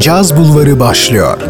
Caz 0.00 0.36
Bulvarı 0.36 0.80
başlıyor. 0.80 1.40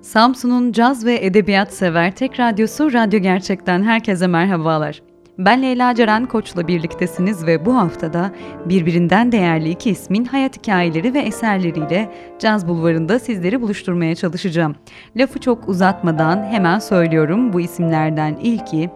Samsun'un 0.00 0.72
caz 0.72 1.04
ve 1.04 1.24
edebiyat 1.24 1.72
sever 1.72 2.16
tek 2.16 2.40
radyosu 2.40 2.92
Radyo 2.92 3.20
Gerçek'ten 3.20 3.82
herkese 3.82 4.26
merhabalar. 4.26 5.02
Ben 5.38 5.62
Leyla 5.62 5.94
Ceren 5.94 6.26
Koç'la 6.26 6.68
birliktesiniz 6.68 7.46
ve 7.46 7.66
bu 7.66 7.76
haftada 7.76 8.30
birbirinden 8.64 9.32
değerli 9.32 9.70
iki 9.70 9.90
ismin 9.90 10.24
hayat 10.24 10.56
hikayeleri 10.56 11.14
ve 11.14 11.18
eserleriyle 11.18 12.10
Caz 12.38 12.68
Bulvarı'nda 12.68 13.18
sizleri 13.18 13.60
buluşturmaya 13.60 14.14
çalışacağım. 14.14 14.74
Lafı 15.16 15.40
çok 15.40 15.68
uzatmadan 15.68 16.44
hemen 16.44 16.78
söylüyorum 16.78 17.52
bu 17.52 17.60
isimlerden 17.60 18.36
ilki 18.42 18.90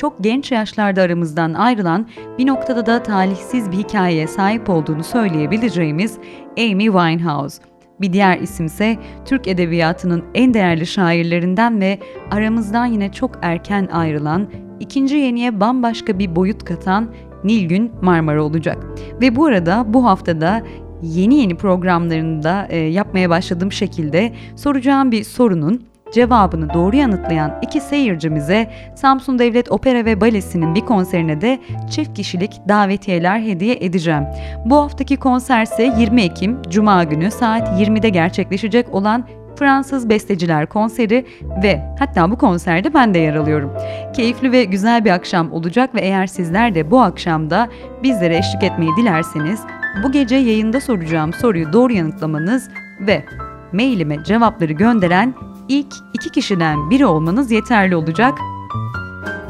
çok 0.00 0.24
genç 0.24 0.52
yaşlarda 0.52 1.02
aramızdan 1.02 1.54
ayrılan 1.54 2.08
bir 2.38 2.46
noktada 2.46 2.86
da 2.86 3.02
talihsiz 3.02 3.72
bir 3.72 3.76
hikayeye 3.76 4.26
sahip 4.26 4.70
olduğunu 4.70 5.04
söyleyebileceğimiz 5.04 6.18
Amy 6.58 6.84
Winehouse. 6.84 7.62
Bir 8.00 8.12
diğer 8.12 8.38
isimse 8.38 8.98
Türk 9.24 9.48
edebiyatının 9.48 10.24
en 10.34 10.54
değerli 10.54 10.86
şairlerinden 10.86 11.80
ve 11.80 11.98
aramızdan 12.30 12.86
yine 12.86 13.12
çok 13.12 13.30
erken 13.42 13.88
ayrılan, 13.92 14.48
ikinci 14.80 15.16
yeniye 15.16 15.60
bambaşka 15.60 16.18
bir 16.18 16.36
boyut 16.36 16.64
katan 16.64 17.14
Nilgün 17.44 17.92
Marmara 18.02 18.42
olacak. 18.42 18.86
Ve 19.20 19.36
bu 19.36 19.46
arada 19.46 19.84
bu 19.88 20.04
haftada 20.04 20.62
yeni 21.02 21.34
yeni 21.34 21.56
programlarında 21.56 22.66
e, 22.70 22.76
yapmaya 22.76 23.30
başladığım 23.30 23.72
şekilde 23.72 24.32
soracağım 24.56 25.12
bir 25.12 25.24
sorunun 25.24 25.89
Cevabını 26.12 26.74
doğru 26.74 26.96
yanıtlayan 26.96 27.58
iki 27.62 27.80
seyircimize 27.80 28.70
Samsun 28.94 29.38
Devlet 29.38 29.72
Opera 29.72 30.04
ve 30.04 30.20
Balesi'nin 30.20 30.74
bir 30.74 30.80
konserine 30.80 31.40
de 31.40 31.58
çift 31.90 32.14
kişilik 32.14 32.60
davetiyeler 32.68 33.40
hediye 33.40 33.76
edeceğim. 33.80 34.24
Bu 34.64 34.76
haftaki 34.76 35.16
konser 35.16 35.62
ise 35.62 35.94
20 35.98 36.22
Ekim 36.22 36.62
Cuma 36.68 37.04
günü 37.04 37.30
saat 37.30 37.80
20'de 37.80 38.08
gerçekleşecek 38.08 38.94
olan 38.94 39.24
Fransız 39.56 40.08
Besteciler 40.08 40.66
konseri 40.66 41.26
ve 41.62 41.80
hatta 41.98 42.30
bu 42.30 42.38
konserde 42.38 42.94
ben 42.94 43.14
de 43.14 43.18
yer 43.18 43.34
alıyorum. 43.34 43.72
Keyifli 44.12 44.52
ve 44.52 44.64
güzel 44.64 45.04
bir 45.04 45.10
akşam 45.10 45.52
olacak 45.52 45.94
ve 45.94 46.00
eğer 46.00 46.26
sizler 46.26 46.74
de 46.74 46.90
bu 46.90 47.00
akşamda 47.00 47.68
bizlere 48.02 48.36
eşlik 48.36 48.62
etmeyi 48.62 48.90
dilerseniz 48.96 49.60
bu 50.04 50.12
gece 50.12 50.36
yayında 50.36 50.80
soracağım 50.80 51.32
soruyu 51.32 51.72
doğru 51.72 51.92
yanıtlamanız 51.92 52.68
ve 53.00 53.24
mailime 53.72 54.24
cevapları 54.24 54.72
gönderen 54.72 55.34
ilk 55.70 55.94
iki 56.14 56.30
kişiden 56.30 56.90
biri 56.90 57.06
olmanız 57.06 57.50
yeterli 57.50 57.96
olacak. 57.96 58.38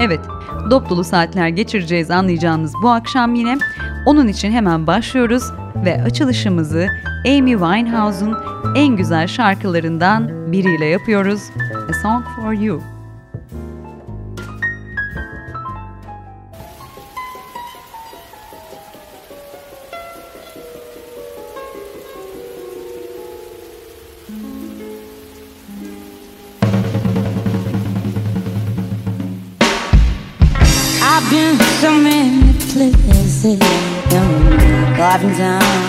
Evet, 0.01 0.21
dop 0.71 0.91
dolu 0.91 1.05
saatler 1.05 1.49
geçireceğiz 1.49 2.11
anlayacağınız 2.11 2.73
bu 2.83 2.91
akşam 2.91 3.35
yine. 3.35 3.59
Onun 4.07 4.29
için 4.29 4.53
hemen 4.53 4.87
başlıyoruz 4.87 5.43
ve 5.85 6.03
açılışımızı 6.03 6.87
Amy 7.27 7.51
Winehouse'un 7.51 8.37
en 8.75 8.97
güzel 8.97 9.27
şarkılarından 9.27 10.53
biriyle 10.53 10.85
yapıyoruz. 10.85 11.41
A 11.91 11.93
Song 11.93 12.25
for 12.37 12.53
You. 12.53 13.00
Driving 35.11 35.37
down. 35.37 35.80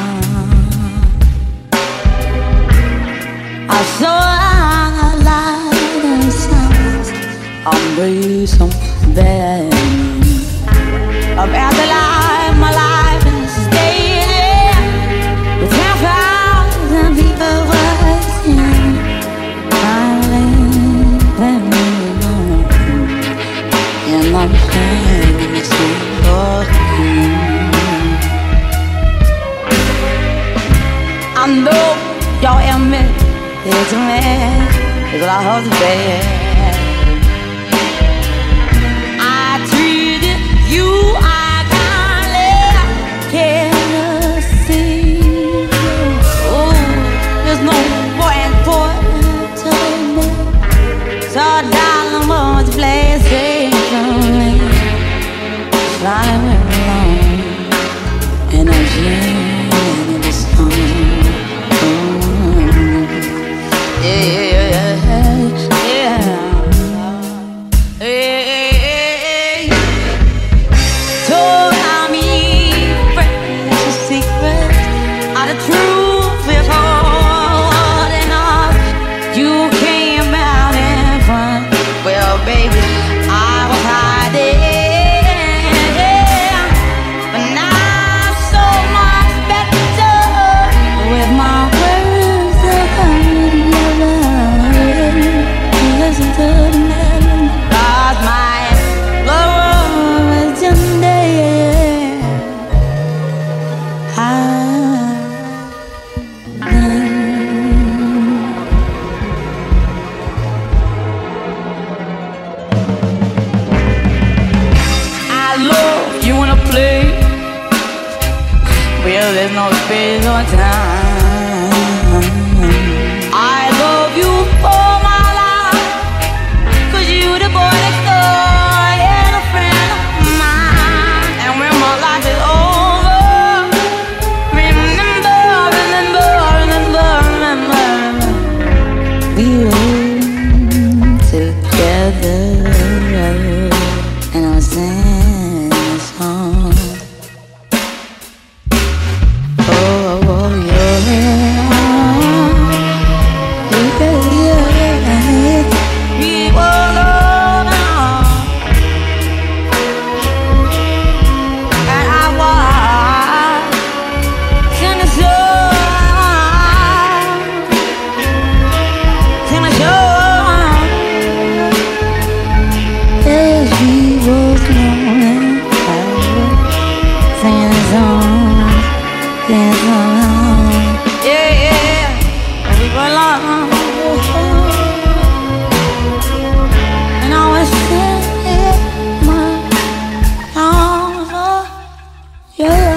Yeah. 192.62 192.91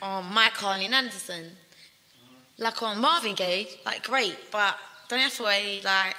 Mike 0.00 0.56
Harley 0.56 0.86
and 0.86 0.94
Anderson. 0.94 1.52
Like 2.58 2.82
on 2.82 3.00
Marvin 3.00 3.34
Gaye, 3.34 3.68
like 3.86 4.02
great, 4.02 4.36
but 4.50 4.74
Donny 5.08 5.22
Hathaway, 5.22 5.80
like 5.84 6.16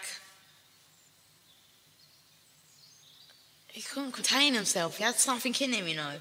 he 3.67 3.81
couldn't 3.81 4.13
contain 4.13 4.53
himself. 4.53 4.97
He 4.97 5.03
had 5.03 5.15
something 5.15 5.53
in 5.59 5.73
him, 5.73 5.87
you 5.87 5.95
know. 5.95 6.19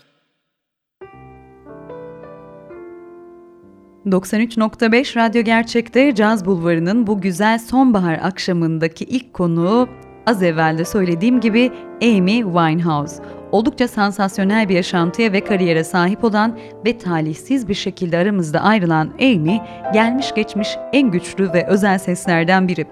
93.5 4.07 5.17
Radyo 5.17 5.43
Gerçek'te 5.43 6.15
Caz 6.15 6.45
Bulvarı'nın 6.45 7.07
bu 7.07 7.21
güzel 7.21 7.59
sonbahar 7.59 8.19
akşamındaki 8.23 9.05
ilk 9.05 9.35
konuğu 9.35 9.89
az 10.27 10.43
evvel 10.43 10.79
de 10.79 10.85
söylediğim 10.85 11.41
gibi 11.41 11.73
Amy 12.03 12.43
Winehouse. 12.43 13.23
Oldukça 13.53 13.89
sansasyonel 13.89 14.69
bir 14.69 14.75
yaşantıya 14.75 15.33
ve 15.33 15.41
kariyere 15.41 15.85
sahip 15.85 16.25
olan 16.25 16.59
ve 16.87 16.99
talihsiz 16.99 17.69
bir 17.69 17.75
şekilde 17.75 18.19
aramızda 18.19 18.61
ayrılan 18.61 19.11
Amy, 19.21 19.61
gelmiş 19.93 20.35
geçmiş 20.35 20.69
en 20.93 21.11
güçlü 21.11 21.53
ve 21.53 21.67
özel 21.67 21.99
seslerden 21.99 22.69
biri. 22.69 22.87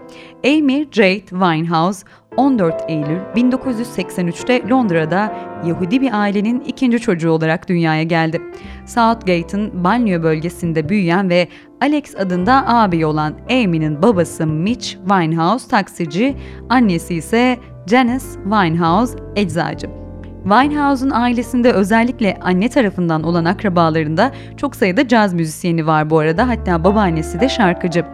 Amy 0.45 0.87
Jade 0.93 1.27
Winehouse 1.27 2.07
14 2.37 2.85
Eylül 2.89 3.19
1983'te 3.37 4.69
Londra'da 4.69 5.35
Yahudi 5.67 6.01
bir 6.01 6.21
ailenin 6.21 6.61
ikinci 6.61 6.99
çocuğu 7.01 7.31
olarak 7.31 7.69
dünyaya 7.69 8.03
geldi. 8.03 8.43
Southgate'ın 8.87 9.85
banliyö 9.85 10.23
bölgesinde 10.23 10.89
büyüyen 10.89 11.31
ve 11.31 11.49
Alex 11.81 12.17
adında 12.17 12.65
abi 12.67 13.07
olan 13.07 13.35
Amy'nin 13.51 14.03
babası 14.03 14.47
Mitch 14.47 14.87
Winehouse 14.87 15.69
taksici, 15.69 16.37
annesi 16.69 17.15
ise 17.15 17.59
Janice 17.87 18.25
Winehouse 18.45 19.19
eczacı. 19.37 20.06
Winehouse'un 20.47 21.11
ailesinde 21.11 21.73
özellikle 21.73 22.39
anne 22.43 22.69
tarafından 22.69 23.23
olan 23.23 23.45
akrabalarında 23.45 24.33
çok 24.57 24.77
sayıda 24.77 25.09
caz 25.09 25.35
müzisyeni 25.35 25.87
var 25.87 26.11
bu 26.11 26.19
arada. 26.19 26.49
Hatta 26.49 26.85
babaannesi 26.85 27.41
de 27.41 27.49
şarkıcı. 27.49 28.05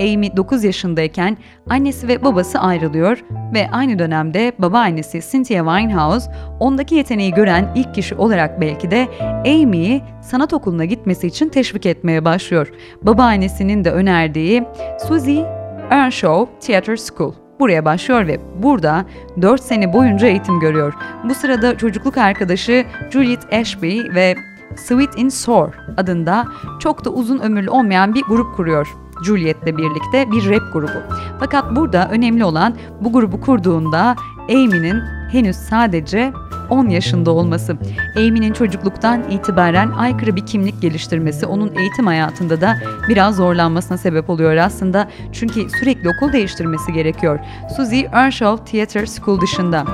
Amy 0.00 0.36
9 0.36 0.64
yaşındayken 0.64 1.36
annesi 1.70 2.08
ve 2.08 2.24
babası 2.24 2.58
ayrılıyor 2.58 3.24
ve 3.54 3.70
aynı 3.72 3.98
dönemde 3.98 4.52
babaannesi 4.58 5.20
Cynthia 5.30 5.64
Winehouse 5.64 6.32
ondaki 6.60 6.94
yeteneği 6.94 7.34
gören 7.34 7.72
ilk 7.74 7.94
kişi 7.94 8.14
olarak 8.14 8.60
belki 8.60 8.90
de 8.90 9.08
Amy'yi 9.46 10.02
sanat 10.22 10.52
okuluna 10.52 10.84
gitmesi 10.84 11.26
için 11.26 11.48
teşvik 11.48 11.86
etmeye 11.86 12.24
başlıyor. 12.24 12.72
Babaannesinin 13.02 13.84
de 13.84 13.90
önerdiği 13.90 14.64
Suzy 15.08 15.40
Earnshaw 15.90 16.58
Theatre 16.60 16.96
School 16.96 17.41
buraya 17.62 17.84
başlıyor 17.84 18.26
ve 18.26 18.40
burada 18.62 19.04
4 19.42 19.62
sene 19.62 19.92
boyunca 19.92 20.26
eğitim 20.26 20.60
görüyor. 20.60 20.94
Bu 21.24 21.34
sırada 21.34 21.78
çocukluk 21.78 22.18
arkadaşı 22.18 22.84
Juliet 23.10 23.52
Ashby 23.52 24.00
ve 24.14 24.36
Sweet 24.76 25.18
in 25.18 25.28
Sour 25.28 25.68
adında 25.96 26.46
çok 26.80 27.04
da 27.04 27.10
uzun 27.10 27.38
ömürlü 27.38 27.70
olmayan 27.70 28.14
bir 28.14 28.22
grup 28.22 28.56
kuruyor. 28.56 28.88
Juliet'le 29.24 29.66
birlikte 29.66 30.30
bir 30.32 30.50
rap 30.50 30.72
grubu. 30.72 31.02
Fakat 31.40 31.76
burada 31.76 32.08
önemli 32.10 32.44
olan 32.44 32.74
bu 33.00 33.12
grubu 33.12 33.40
kurduğunda 33.40 34.16
Amy'nin 34.48 35.00
henüz 35.32 35.56
sadece 35.56 36.32
10 36.70 36.88
yaşında 36.88 37.30
olması. 37.30 37.76
Amy'nin 38.16 38.52
çocukluktan 38.52 39.30
itibaren 39.30 39.90
aykırı 39.90 40.36
bir 40.36 40.46
kimlik 40.46 40.82
geliştirmesi 40.82 41.46
onun 41.46 41.74
eğitim 41.76 42.06
hayatında 42.06 42.60
da 42.60 42.78
biraz 43.08 43.36
zorlanmasına 43.36 43.98
sebep 43.98 44.30
oluyor 44.30 44.56
aslında. 44.56 45.08
Çünkü 45.32 45.70
sürekli 45.70 46.08
okul 46.08 46.32
değiştirmesi 46.32 46.92
gerekiyor. 46.92 47.38
Suzy 47.76 48.00
Earnshaw 48.12 48.64
Theatre 48.64 49.06
School 49.06 49.40
dışında 49.40 49.84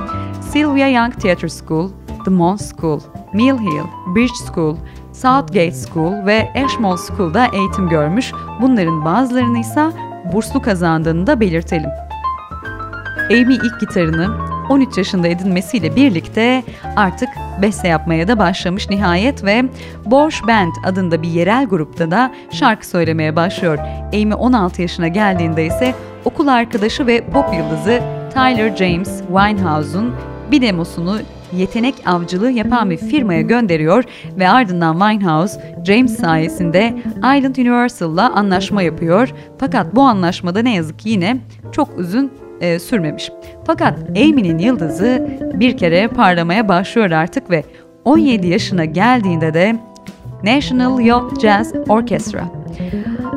Sylvia 0.51 0.87
Young 0.87 1.13
Theatre 1.13 1.49
School, 1.49 1.89
The 2.25 2.31
Mons 2.31 2.71
School, 2.75 2.99
Mill 3.33 3.57
Hill, 3.57 4.15
Bridge 4.15 4.33
School, 4.53 4.77
Southgate 5.21 5.71
School 5.71 6.25
ve 6.25 6.49
Ashmole 6.65 6.97
School'da 6.97 7.47
eğitim 7.53 7.89
görmüş. 7.89 8.31
Bunların 8.61 9.05
bazılarını 9.05 9.59
ise 9.59 9.91
burslu 10.33 10.61
kazandığını 10.61 11.27
da 11.27 11.39
belirtelim. 11.39 11.89
Amy 13.31 13.53
ilk 13.53 13.79
gitarını 13.79 14.37
13 14.69 14.97
yaşında 14.97 15.27
edinmesiyle 15.27 15.95
birlikte 15.95 16.63
artık 16.95 17.29
beste 17.61 17.87
yapmaya 17.87 18.27
da 18.27 18.39
başlamış 18.39 18.89
nihayet 18.89 19.43
ve 19.43 19.63
Bosch 20.05 20.47
Band 20.47 20.73
adında 20.85 21.21
bir 21.21 21.29
yerel 21.29 21.65
grupta 21.65 22.11
da 22.11 22.31
şarkı 22.51 22.87
söylemeye 22.87 23.35
başlıyor. 23.35 23.77
Amy 24.13 24.33
16 24.33 24.81
yaşına 24.81 25.07
geldiğinde 25.07 25.65
ise 25.65 25.95
okul 26.25 26.47
arkadaşı 26.47 27.07
ve 27.07 27.25
pop 27.25 27.53
yıldızı 27.53 28.01
Tyler 28.33 28.75
James 28.75 29.21
Winehouse'un 29.27 30.15
bir 30.51 30.61
demosunu 30.61 31.17
yetenek 31.57 31.95
avcılığı 32.05 32.51
yapan 32.51 32.89
bir 32.89 32.97
firmaya 32.97 33.41
gönderiyor 33.41 34.03
ve 34.39 34.49
ardından 34.49 34.99
Winehouse, 34.99 35.75
James 35.85 36.19
sayesinde 36.19 36.95
Island 37.17 37.55
Universal'la 37.55 38.33
anlaşma 38.33 38.81
yapıyor. 38.81 39.29
Fakat 39.57 39.95
bu 39.95 40.01
anlaşmada 40.01 40.61
ne 40.61 40.75
yazık 40.75 40.99
ki 40.99 41.09
yine 41.09 41.37
çok 41.71 41.97
uzun 41.97 42.31
e, 42.61 42.79
sürmemiş. 42.79 43.31
Fakat 43.65 43.99
Amy'nin 44.09 44.57
yıldızı 44.57 45.27
bir 45.53 45.77
kere 45.77 46.07
parlamaya 46.07 46.67
başlıyor 46.67 47.11
artık 47.11 47.49
ve 47.49 47.63
17 48.05 48.47
yaşına 48.47 48.85
geldiğinde 48.85 49.53
de 49.53 49.75
National 50.43 51.01
Youth 51.01 51.41
Jazz 51.41 51.73
Orchestra 51.89 52.59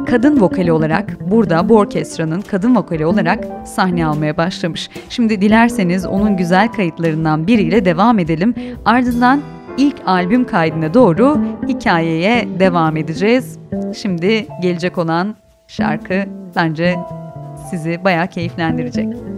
kadın 0.07 0.41
vokali 0.41 0.73
olarak 0.73 1.31
burada 1.31 1.69
bu 1.69 1.77
orkestranın 1.77 2.41
kadın 2.41 2.77
vokali 2.77 3.07
olarak 3.07 3.45
sahne 3.65 4.07
almaya 4.07 4.37
başlamış. 4.37 4.91
Şimdi 5.09 5.41
dilerseniz 5.41 6.07
onun 6.07 6.37
güzel 6.37 6.73
kayıtlarından 6.73 7.47
biriyle 7.47 7.85
devam 7.85 8.19
edelim. 8.19 8.55
Ardından 8.85 9.41
ilk 9.79 9.97
albüm 10.07 10.47
kaydına 10.47 10.95
doğru 10.95 11.39
hikayeye 11.69 12.49
devam 12.59 12.97
edeceğiz. 12.97 13.59
Şimdi 13.97 14.47
gelecek 14.63 14.99
olan 14.99 15.37
şarkı 15.69 16.25
bence 16.57 16.97
sizi 17.71 18.05
bayağı 18.05 18.27
keyiflendirecek. 18.27 19.32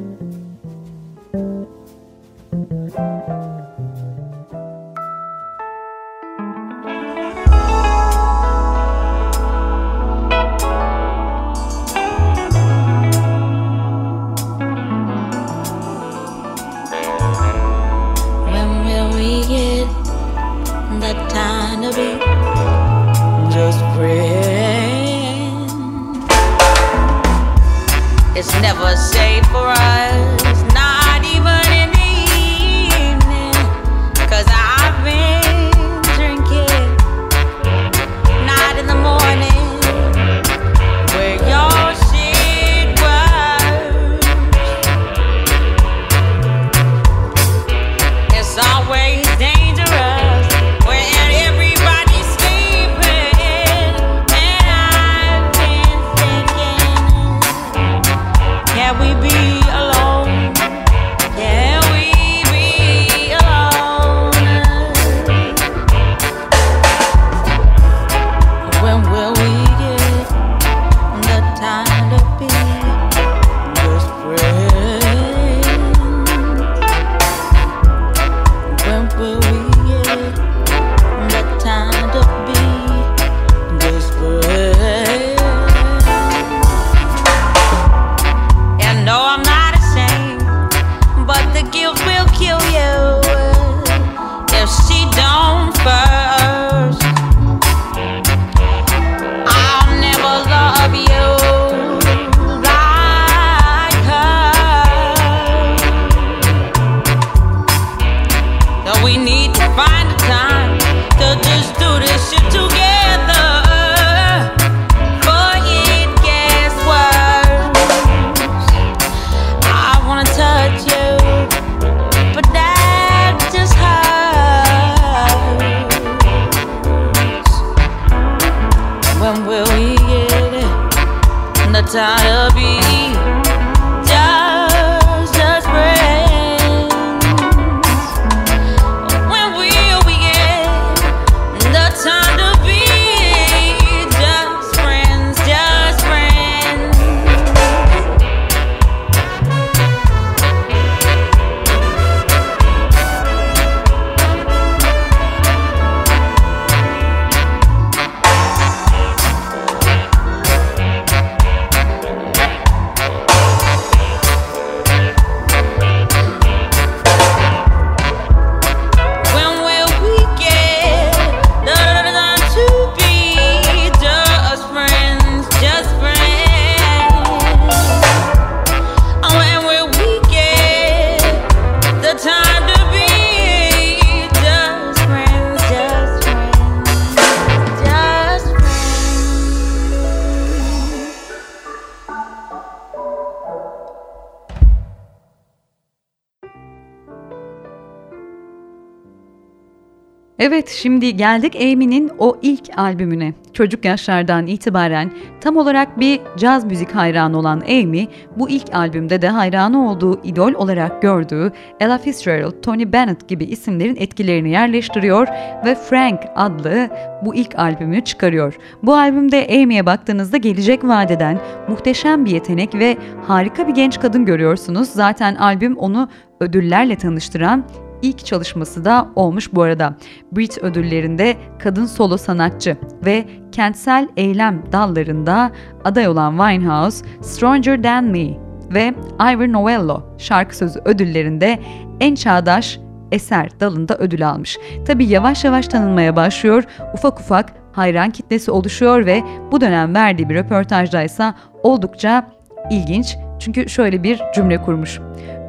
Şimdi 200.85 201.17
geldik 201.17 201.57
Amy'nin 201.57 202.11
o 202.19 202.37
ilk 202.43 202.79
albümüne. 202.79 203.35
Çocuk 203.53 203.85
yaşlardan 203.85 204.47
itibaren 204.47 205.13
tam 205.41 205.57
olarak 205.57 206.01
bir 206.01 206.21
caz 206.37 206.65
müzik 206.65 206.95
hayranı 206.95 207.39
olan 207.39 207.61
Amy, 207.61 208.07
bu 208.37 208.51
ilk 208.51 208.75
albümde 208.75 209.23
de 209.23 209.29
hayranı 209.29 209.91
olduğu 209.91 210.21
idol 210.25 210.53
olarak 210.55 211.03
gördüğü 211.03 211.53
Ella 211.81 211.99
Fitzgerald, 211.99 212.63
Tony 212.63 212.93
Bennett 212.93 213.29
gibi 213.29 213.45
isimlerin 213.45 213.97
etkilerini 213.97 214.51
yerleştiriyor 214.51 215.29
ve 215.67 215.75
Frank 215.75 216.21
adlı 216.37 216.89
bu 217.25 217.35
ilk 217.35 217.59
albümünü 217.59 218.05
çıkarıyor. 218.05 218.57
Bu 218.83 218.95
albümde 218.95 219.63
Amy'ye 219.63 219.87
baktığınızda 219.87 220.37
gelecek 220.37 220.85
vadeden 220.85 221.41
muhteşem 221.69 222.25
bir 222.25 222.31
yetenek 222.31 222.75
ve 222.75 222.97
harika 223.27 223.69
bir 223.69 223.75
genç 223.75 224.01
kadın 224.01 224.25
görüyorsunuz. 224.25 224.89
Zaten 224.89 225.35
albüm 225.35 225.77
onu 225.77 226.09
ödüllerle 226.41 226.97
tanıştıran 226.97 227.65
ilk 228.03 228.25
çalışması 228.25 228.85
da 228.85 229.09
olmuş 229.17 229.53
bu 229.53 229.63
arada. 229.63 229.95
Brit 230.33 230.59
ödüllerinde 230.59 231.37
kadın 231.59 231.87
solo 231.87 232.17
sanatçı 232.17 232.77
ve 233.05 233.25
kentsel 233.53 234.09
eylem 234.17 234.63
dallarında 234.73 235.51
aday 235.85 236.09
olan 236.09 236.39
Winehouse, 236.39 237.07
Stronger 237.23 237.83
Than 237.83 238.05
Me 238.05 238.39
ve 238.75 238.95
Ivor 239.21 239.53
Novello 239.53 240.03
şarkı 240.19 240.57
sözü 240.57 240.81
ödüllerinde 240.85 241.59
en 242.01 242.15
çağdaş 242.15 242.79
eser 243.13 243.61
dalında 243.61 243.99
ödül 243.99 244.29
almış. 244.29 244.59
Tabi 244.87 245.05
yavaş 245.05 245.45
yavaş 245.45 245.69
tanınmaya 245.69 246.17
başlıyor, 246.17 246.65
ufak 246.95 247.21
ufak 247.21 247.53
hayran 247.73 248.11
kitlesi 248.11 248.51
oluşuyor 248.51 249.07
ve 249.07 249.23
bu 249.53 249.61
dönem 249.61 249.95
verdiği 249.95 250.29
bir 250.29 250.35
röportajda 250.35 251.03
ise 251.03 251.35
oldukça 251.63 252.27
ilginç. 252.71 253.17
Çünkü 253.39 253.69
şöyle 253.69 254.03
bir 254.03 254.21
cümle 254.35 254.63
kurmuş. 254.63 255.01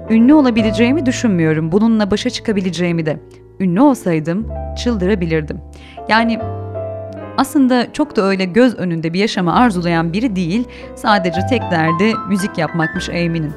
Ünlü 0.10 0.34
olabileceğimi 0.34 1.06
düşünmüyorum. 1.06 1.72
Bununla 1.72 2.12
başa 2.12 2.30
çıkabileceğimi 2.30 3.06
de. 3.06 3.20
Ünlü 3.60 3.82
olsaydım 3.82 4.48
çıldırabilirdim. 4.84 5.62
Yani 6.10 6.40
aslında 7.38 7.94
çok 7.94 8.16
da 8.16 8.22
öyle 8.22 8.46
göz 8.46 8.76
önünde 8.76 9.14
bir 9.14 9.20
yaşamı 9.20 9.56
arzulayan 9.56 10.14
biri 10.14 10.36
değil, 10.36 10.64
sadece 10.96 11.42
tek 11.50 11.62
derdi 11.62 12.14
müzik 12.30 12.58
yapmakmış 12.58 13.10
Amy'nin. 13.10 13.52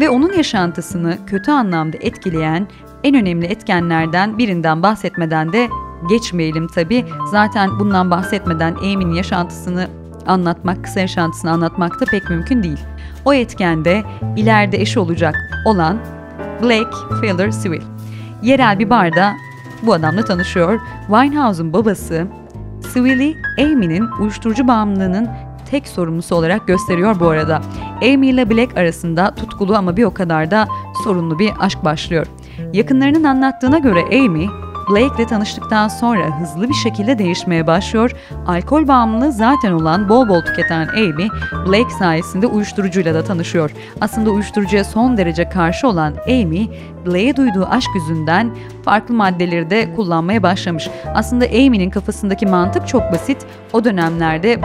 Ve 0.00 0.10
onun 0.10 0.32
yaşantısını 0.32 1.18
kötü 1.26 1.50
anlamda 1.50 1.96
etkileyen 2.00 2.66
en 3.04 3.14
önemli 3.14 3.46
etkenlerden 3.46 4.38
birinden 4.38 4.82
bahsetmeden 4.82 5.52
de 5.52 5.68
geçmeyelim 6.08 6.66
tabi. 6.68 7.04
Zaten 7.30 7.70
bundan 7.80 8.10
bahsetmeden 8.10 8.74
Amy'nin 8.74 9.14
yaşantısını 9.14 9.88
anlatmak, 10.26 10.84
kısa 10.84 11.00
yaşantısını 11.00 11.50
anlatmak 11.50 12.00
da 12.00 12.04
pek 12.04 12.30
mümkün 12.30 12.62
değil. 12.62 12.78
O 13.24 13.34
etkende 13.34 14.02
ileride 14.36 14.80
eşi 14.80 15.00
olacak 15.00 15.34
olan 15.64 15.98
Blake 16.62 16.96
Feller 17.20 17.50
Civil. 17.62 17.82
Yerel 18.42 18.78
bir 18.78 18.90
barda 18.90 19.32
bu 19.82 19.92
adamla 19.92 20.24
tanışıyor. 20.24 20.80
Winehouse'un 21.06 21.72
babası 21.72 22.26
Civil'i 22.94 23.36
Amy'nin 23.58 24.08
uyuşturucu 24.20 24.68
bağımlılığının 24.68 25.28
tek 25.70 25.88
sorumlusu 25.88 26.34
olarak 26.34 26.66
gösteriyor 26.66 27.20
bu 27.20 27.28
arada. 27.28 27.62
Amy 28.02 28.28
ile 28.28 28.50
Black 28.50 28.76
arasında 28.76 29.34
tutkulu 29.34 29.76
ama 29.76 29.96
bir 29.96 30.04
o 30.04 30.14
kadar 30.14 30.50
da 30.50 30.68
sorunlu 31.04 31.38
bir 31.38 31.50
aşk 31.60 31.84
başlıyor. 31.84 32.26
Yakınlarının 32.72 33.24
anlattığına 33.24 33.78
göre 33.78 34.00
Amy, 34.00 34.46
Blake 34.90 35.22
ile 35.22 35.26
tanıştıktan 35.26 35.88
sonra 35.88 36.40
hızlı 36.40 36.68
bir 36.68 36.74
şekilde 36.74 37.18
değişmeye 37.18 37.66
başlıyor. 37.66 38.10
Alkol 38.46 38.88
bağımlılığı 38.88 39.32
zaten 39.32 39.72
olan 39.72 40.08
bol 40.08 40.28
bol 40.28 40.40
tüketen 40.40 40.88
Amy, 40.88 41.28
Blake 41.66 41.90
sayesinde 41.98 42.46
uyuşturucuyla 42.46 43.14
da 43.14 43.24
tanışıyor. 43.24 43.70
Aslında 44.00 44.30
uyuşturucuya 44.30 44.84
son 44.84 45.16
derece 45.16 45.48
karşı 45.48 45.88
olan 45.88 46.14
Amy, 46.26 46.68
Blake'e 47.06 47.36
duyduğu 47.36 47.66
aşk 47.66 47.90
yüzünden 47.94 48.50
farklı 48.84 49.14
maddeleri 49.14 49.70
de 49.70 49.94
kullanmaya 49.96 50.42
başlamış. 50.42 50.90
Aslında 51.14 51.44
Amy'nin 51.44 51.90
kafasındaki 51.90 52.46
mantık 52.46 52.88
çok 52.88 53.12
basit. 53.12 53.46
O 53.72 53.84
dönemlerde 53.84 54.60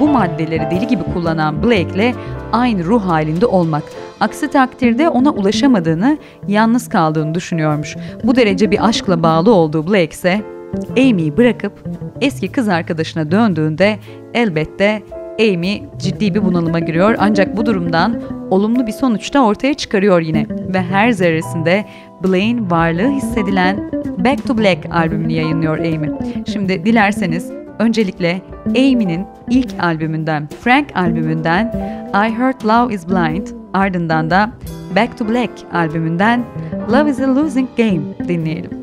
bu 0.00 0.08
maddeleri 0.08 0.70
deli 0.70 0.86
gibi 0.86 1.02
kullanan 1.14 1.62
Blake'le 1.62 2.14
aynı 2.52 2.84
ruh 2.84 3.06
halinde 3.06 3.46
olmak. 3.46 3.82
Aksi 4.22 4.48
takdirde 4.48 5.08
ona 5.08 5.30
ulaşamadığını, 5.30 6.18
yalnız 6.48 6.88
kaldığını 6.88 7.34
düşünüyormuş. 7.34 7.96
Bu 8.24 8.36
derece 8.36 8.70
bir 8.70 8.88
aşkla 8.88 9.22
bağlı 9.22 9.54
olduğu 9.54 9.86
Blake 9.86 10.04
ise 10.04 10.42
Amy'yi 10.90 11.36
bırakıp 11.36 11.72
eski 12.20 12.52
kız 12.52 12.68
arkadaşına 12.68 13.30
döndüğünde 13.30 13.98
elbette 14.34 15.02
Amy 15.40 15.82
ciddi 15.98 16.34
bir 16.34 16.44
bunalıma 16.44 16.78
giriyor 16.78 17.14
ancak 17.18 17.56
bu 17.56 17.66
durumdan 17.66 18.22
olumlu 18.50 18.86
bir 18.86 18.92
sonuç 18.92 19.34
da 19.34 19.44
ortaya 19.44 19.74
çıkarıyor 19.74 20.20
yine 20.20 20.46
ve 20.48 20.82
her 20.82 21.10
zerresinde 21.10 21.84
Blaine 22.24 22.70
varlığı 22.70 23.10
hissedilen 23.10 23.90
Back 24.18 24.46
to 24.46 24.58
Black 24.58 24.86
albümünü 24.94 25.32
yayınlıyor 25.32 25.78
Amy. 25.78 26.10
Şimdi 26.52 26.84
dilerseniz 26.84 27.61
öncelikle 27.82 28.42
Amy'nin 28.66 29.26
ilk 29.50 29.74
albümünden, 29.80 30.48
Frank 30.60 30.96
albümünden 30.96 31.66
I 32.14 32.38
Heard 32.38 32.64
Love 32.64 32.94
Is 32.94 33.08
Blind 33.08 33.46
ardından 33.74 34.30
da 34.30 34.50
Back 34.96 35.18
to 35.18 35.28
Black 35.28 35.50
albümünden 35.72 36.44
Love 36.92 37.10
Is 37.10 37.20
A 37.20 37.36
Losing 37.36 37.68
Game 37.76 38.28
dinleyelim. 38.28 38.82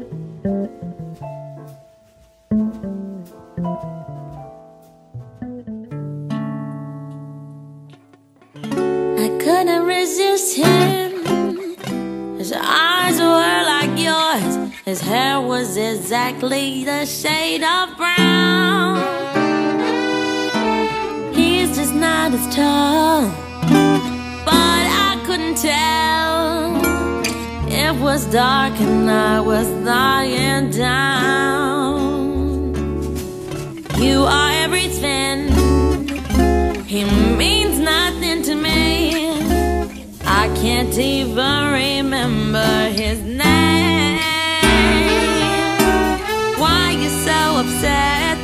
I 9.18 9.30
couldn't 9.40 9.88
resist 9.88 10.58
him. 10.58 11.10
His 12.38 12.52
eyes 12.52 13.18
were 13.20 13.59
yours. 14.04 14.74
His 14.86 15.02
hair 15.02 15.40
was 15.42 15.78
exactly 15.78 16.84
the 16.84 17.06
shade 17.06 17.64
of 17.64 17.98
brown. 17.98 18.98
He's 21.34 21.76
just 21.76 21.94
not 21.94 22.34
as 22.34 22.56
tall, 22.56 23.22
but 24.46 24.84
I 25.10 25.22
couldn't 25.26 25.58
tell. 25.58 26.80
It 27.68 27.94
was 28.02 28.26
dark 28.26 28.80
and 28.80 29.10
I 29.10 29.40
was 29.40 29.68
lying 29.68 30.70
down. 30.72 31.60
You 33.98 34.24
are 34.24 34.52
everything. 34.66 35.50
He 36.86 37.04
means 37.36 37.78
nothing 37.80 38.42
to 38.44 38.56
me. 38.56 39.19
Can't 40.62 40.98
even 40.98 41.72
remember 41.72 42.90
his 42.90 43.22
name. 43.22 44.20
Why 46.60 46.98
you 47.00 47.10
so 47.10 47.62
upset? 47.62 48.38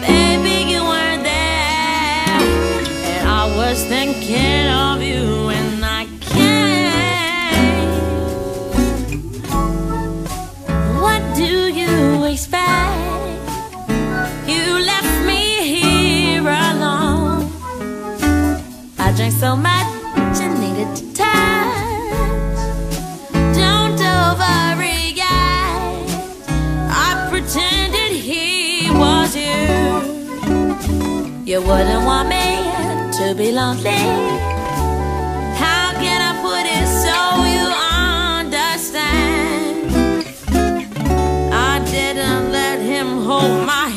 Baby, 0.00 0.72
you 0.72 0.82
weren't 0.82 1.24
there. 1.24 2.40
And 3.04 3.28
I 3.28 3.44
was 3.54 3.84
thinking 3.84 4.66
of 4.68 5.02
you 5.02 5.50
and 5.50 5.84
I 5.84 6.06
can't. 6.20 7.92
What 11.02 11.22
do 11.36 11.68
you 11.80 12.24
expect? 12.24 12.96
You 14.48 14.78
left 14.90 15.26
me 15.26 15.42
here 15.76 16.48
alone. 16.48 17.52
I 18.98 19.12
drank 19.14 19.34
so 19.34 19.54
much 19.54 19.77
You 31.58 31.64
wouldn't 31.66 32.04
want 32.04 32.28
me 32.28 32.70
to 33.18 33.34
be 33.34 33.50
lonely. 33.50 33.90
How 35.58 35.90
can 36.02 36.20
I 36.22 36.32
put 36.40 36.64
it 36.78 36.86
so 37.02 37.16
you 37.54 37.66
understand? 38.46 39.10
I 41.52 41.84
didn't 41.90 42.52
let 42.52 42.78
him 42.78 43.22
hold 43.24 43.66
my 43.66 43.87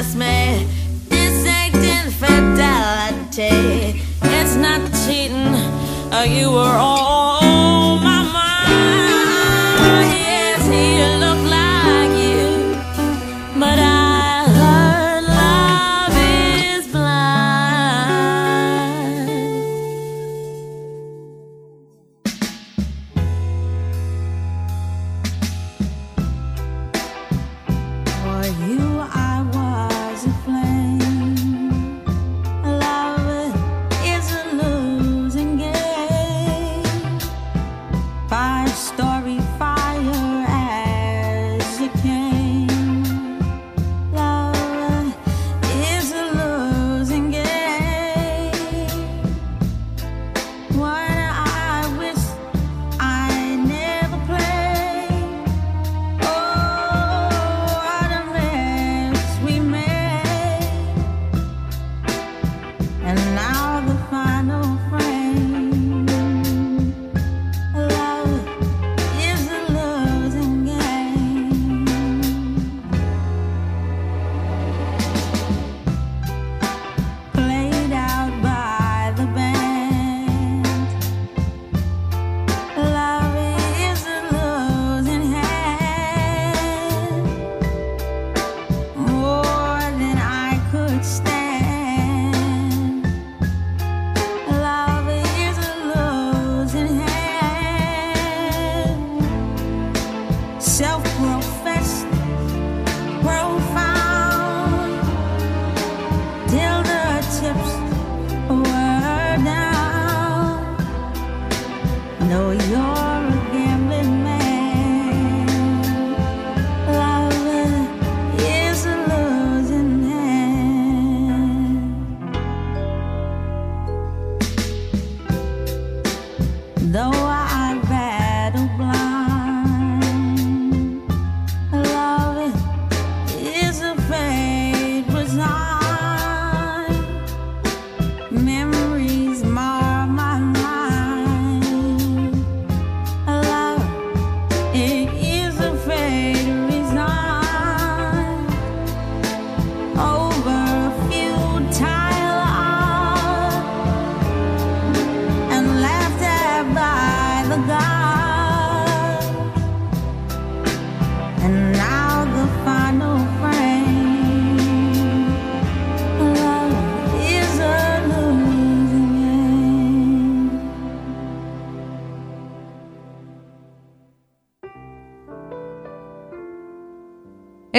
trust 0.00 0.16
me. 0.16 0.66
This 1.10 1.46
ain't 1.46 1.74
infidelity. 1.74 3.52
It's 4.22 4.56
not 4.56 4.80
cheating. 5.04 5.54
Uh, 6.10 6.24
you 6.26 6.50
were 6.50 6.76
on 6.90 6.99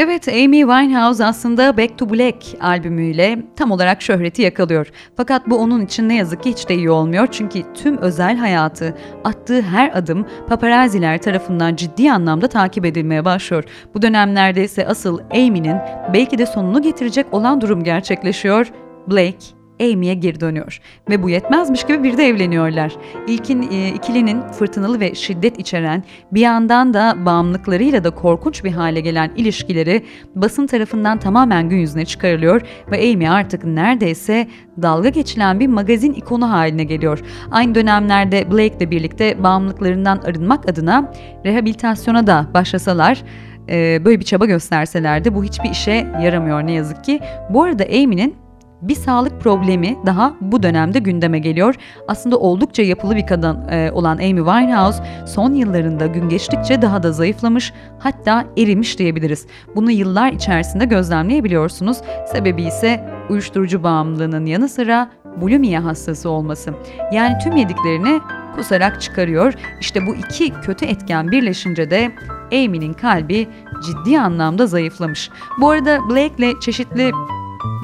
Evet, 0.04 0.28
Amy 0.28 0.60
Winehouse 0.60 1.26
aslında 1.26 1.78
Back 1.78 1.98
to 1.98 2.10
Black 2.10 2.46
albümüyle 2.62 3.38
tam 3.56 3.72
olarak 3.72 4.02
şöhreti 4.02 4.42
yakalıyor. 4.42 4.88
Fakat 5.18 5.50
bu 5.50 5.58
onun 5.58 5.86
için 5.86 6.10
ne 6.10 6.16
yazık 6.16 6.44
ki 6.44 6.50
hiç 6.50 6.70
de 6.70 6.76
iyi 6.76 6.90
olmuyor 6.90 7.28
çünkü 7.32 7.74
tüm 7.74 7.98
özel 7.98 8.38
hayatı, 8.38 8.96
attığı 9.24 9.62
her 9.62 9.98
adım 9.98 10.26
paparazziler 10.48 11.22
tarafından 11.22 11.76
ciddi 11.76 12.12
anlamda 12.12 12.48
takip 12.48 12.86
edilmeye 12.86 13.26
başlıyor. 13.26 13.64
Bu 13.94 14.02
dönemlerde 14.02 14.64
ise 14.64 14.88
asıl 14.88 15.20
Amy'nin 15.32 15.78
belki 16.14 16.38
de 16.38 16.46
sonunu 16.46 16.82
getirecek 16.82 17.34
olan 17.34 17.62
durum 17.62 17.84
gerçekleşiyor. 17.84 18.72
Blake 19.08 19.61
Amy'ye 19.82 20.14
geri 20.14 20.40
dönüyor 20.40 20.80
ve 21.10 21.24
bu 21.24 21.30
yetmezmiş 21.30 21.84
gibi 21.84 22.04
bir 22.04 22.18
de 22.18 22.28
evleniyorlar. 22.28 22.96
İlkin 23.28 23.62
e, 23.72 23.90
ikilinin 23.90 24.42
fırtınalı 24.42 25.00
ve 25.00 25.16
şiddet 25.16 25.60
içeren 25.60 26.04
bir 26.32 26.42
yandan 26.42 26.94
da 26.94 27.16
bağımlılıklarıyla 27.26 28.04
da 28.04 28.10
korkunç 28.10 28.64
bir 28.64 28.72
hale 28.72 29.00
gelen 29.00 29.32
ilişkileri 29.36 30.06
basın 30.36 30.68
tarafından 30.68 31.20
tamamen 31.20 31.70
gün 31.70 31.78
yüzüne 31.78 32.06
çıkarılıyor 32.06 32.62
ve 32.92 33.12
Amy 33.12 33.30
artık 33.30 33.64
neredeyse 33.64 34.48
dalga 34.82 35.10
geçilen 35.10 35.60
bir 35.60 35.68
magazin 35.68 36.14
ikonu 36.14 36.50
haline 36.50 36.84
geliyor. 36.84 37.20
Aynı 37.52 37.76
dönemlerde 37.76 38.52
Blake 38.52 38.78
ile 38.78 38.92
birlikte 38.92 39.44
bağımlılıklarından 39.44 40.18
arınmak 40.18 40.70
adına 40.70 41.14
rehabilitasyona 41.46 42.28
da 42.28 42.46
başlasalar 42.54 43.24
e, 43.70 44.06
böyle 44.06 44.20
bir 44.20 44.26
çaba 44.26 44.46
gösterselerdi 44.46 45.36
bu 45.36 45.44
hiçbir 45.44 45.70
işe 45.70 46.08
yaramıyor 46.24 46.68
ne 46.68 46.72
yazık 46.72 47.04
ki. 47.04 47.20
Bu 47.50 47.64
arada 47.64 47.84
Amy'nin 47.84 48.36
bir 48.82 48.96
sağlık 48.96 49.42
problemi 49.42 49.98
daha 50.06 50.34
bu 50.42 50.64
dönemde 50.64 51.00
gündeme 51.00 51.40
geliyor. 51.40 51.76
Aslında 52.08 52.38
oldukça 52.38 52.84
yapılı 52.84 53.16
bir 53.16 53.28
kadın 53.28 53.68
e, 53.70 53.92
olan 53.92 54.18
Amy 54.18 54.38
Winehouse 54.38 55.04
son 55.28 55.54
yıllarında 55.54 56.06
gün 56.06 56.30
geçtikçe 56.30 56.82
daha 56.82 57.04
da 57.04 57.12
zayıflamış 57.12 57.74
hatta 58.00 58.46
erimiş 58.58 59.00
diyebiliriz. 59.00 59.48
Bunu 59.76 59.92
yıllar 59.92 60.32
içerisinde 60.32 60.86
gözlemleyebiliyorsunuz. 60.86 61.98
Sebebi 62.32 62.64
ise 62.64 63.10
uyuşturucu 63.30 63.84
bağımlılığının 63.84 64.46
yanı 64.46 64.70
sıra 64.70 65.12
bulimia 65.38 65.84
hastası 65.84 66.30
olması. 66.30 66.74
Yani 67.14 67.38
tüm 67.44 67.56
yediklerini 67.56 68.22
kusarak 68.56 69.02
çıkarıyor. 69.02 69.54
İşte 69.82 70.08
bu 70.08 70.16
iki 70.16 70.54
kötü 70.54 70.86
etken 70.86 71.32
birleşince 71.32 71.90
de 71.92 72.12
Amy'nin 72.54 72.94
kalbi 72.94 73.48
ciddi 73.86 74.20
anlamda 74.20 74.68
zayıflamış. 74.68 75.30
Bu 75.62 75.70
arada 75.70 76.10
Blake 76.10 76.36
ile 76.38 76.60
çeşitli 76.60 77.12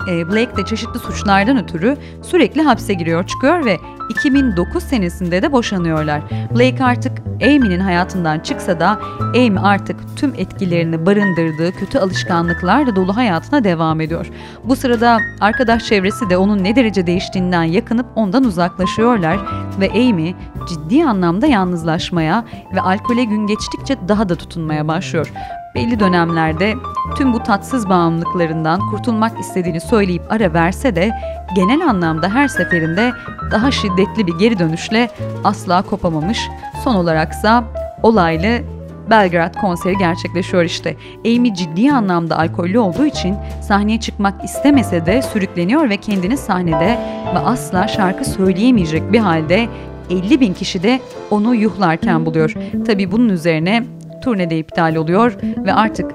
Blake 0.08 0.58
de 0.58 0.66
çeşitli 0.66 1.00
suçlardan 1.00 1.58
ötürü 1.64 1.98
sürekli 2.22 2.62
hapse 2.62 2.94
giriyor 2.94 3.28
çıkıyor 3.28 3.66
ve 3.66 3.78
2009 4.10 4.84
senesinde 4.84 5.42
de 5.42 5.52
boşanıyorlar. 5.52 6.22
Blake 6.56 6.84
artık 6.84 7.12
Amy'nin 7.42 7.80
hayatından 7.80 8.40
çıksa 8.40 8.80
da 8.80 9.00
Amy 9.20 9.60
artık 9.62 10.18
tüm 10.18 10.34
etkilerini 10.38 11.06
barındırdığı 11.06 11.72
kötü 11.72 12.00
alışkanlıklarla 12.00 12.96
dolu 12.96 13.16
hayatına 13.16 13.64
devam 13.64 14.02
ediyor. 14.02 14.30
Bu 14.64 14.76
sırada 14.76 15.20
arkadaş 15.42 15.86
çevresi 15.86 16.30
de 16.30 16.38
onun 16.38 16.64
ne 16.64 16.76
derece 16.76 17.08
değiştiğinden 17.08 17.64
yakınıp 17.64 18.06
ondan 18.16 18.44
uzaklaşıyorlar 18.44 19.40
ve 19.80 19.92
Amy 19.92 20.36
ciddi 20.70 21.06
anlamda 21.06 21.48
yalnızlaşmaya 21.48 22.46
ve 22.76 22.82
alkole 22.82 23.24
gün 23.24 23.48
geçtikçe 23.48 23.96
daha 24.08 24.30
da 24.30 24.36
tutunmaya 24.36 24.88
başlıyor 24.88 25.32
belli 25.78 26.00
dönemlerde 26.00 26.74
tüm 27.18 27.34
bu 27.34 27.40
tatsız 27.44 27.90
bağımlılıklarından 27.90 28.90
kurtulmak 28.90 29.40
istediğini 29.40 29.82
söyleyip 29.82 30.22
ara 30.30 30.54
verse 30.54 30.96
de 30.96 31.12
genel 31.56 31.90
anlamda 31.90 32.30
her 32.30 32.48
seferinde 32.48 33.12
daha 33.52 33.72
şiddetli 33.72 34.28
bir 34.28 34.40
geri 34.40 34.60
dönüşle 34.60 35.10
asla 35.44 35.82
kopamamış. 35.82 36.50
Son 36.84 36.96
olaraksa 36.96 37.64
olaylı 38.04 38.62
Belgrad 39.10 39.56
konseri 39.62 39.98
gerçekleşiyor 39.98 40.64
işte. 40.64 40.96
Amy 41.26 41.54
ciddi 41.54 41.92
anlamda 41.92 42.40
alkollü 42.40 42.80
olduğu 42.80 43.06
için 43.06 43.36
sahneye 43.62 44.00
çıkmak 44.00 44.44
istemese 44.44 45.06
de 45.06 45.22
sürükleniyor 45.22 45.90
ve 45.90 45.98
kendini 45.98 46.38
sahnede 46.38 47.00
ve 47.36 47.40
asla 47.40 47.88
şarkı 47.88 48.26
söyleyemeyecek 48.26 49.12
bir 49.12 49.20
halde 49.20 49.68
50 50.10 50.40
bin 50.40 50.54
kişi 50.54 50.84
de 50.84 51.00
onu 51.32 51.56
yuhlarken 51.56 52.26
buluyor. 52.26 52.54
Tabi 52.88 53.12
bunun 53.12 53.30
üzerine 53.30 53.84
turnede 54.22 54.60
iptal 54.60 54.96
oluyor 54.96 55.38
ve 55.66 55.74
artık 55.74 56.12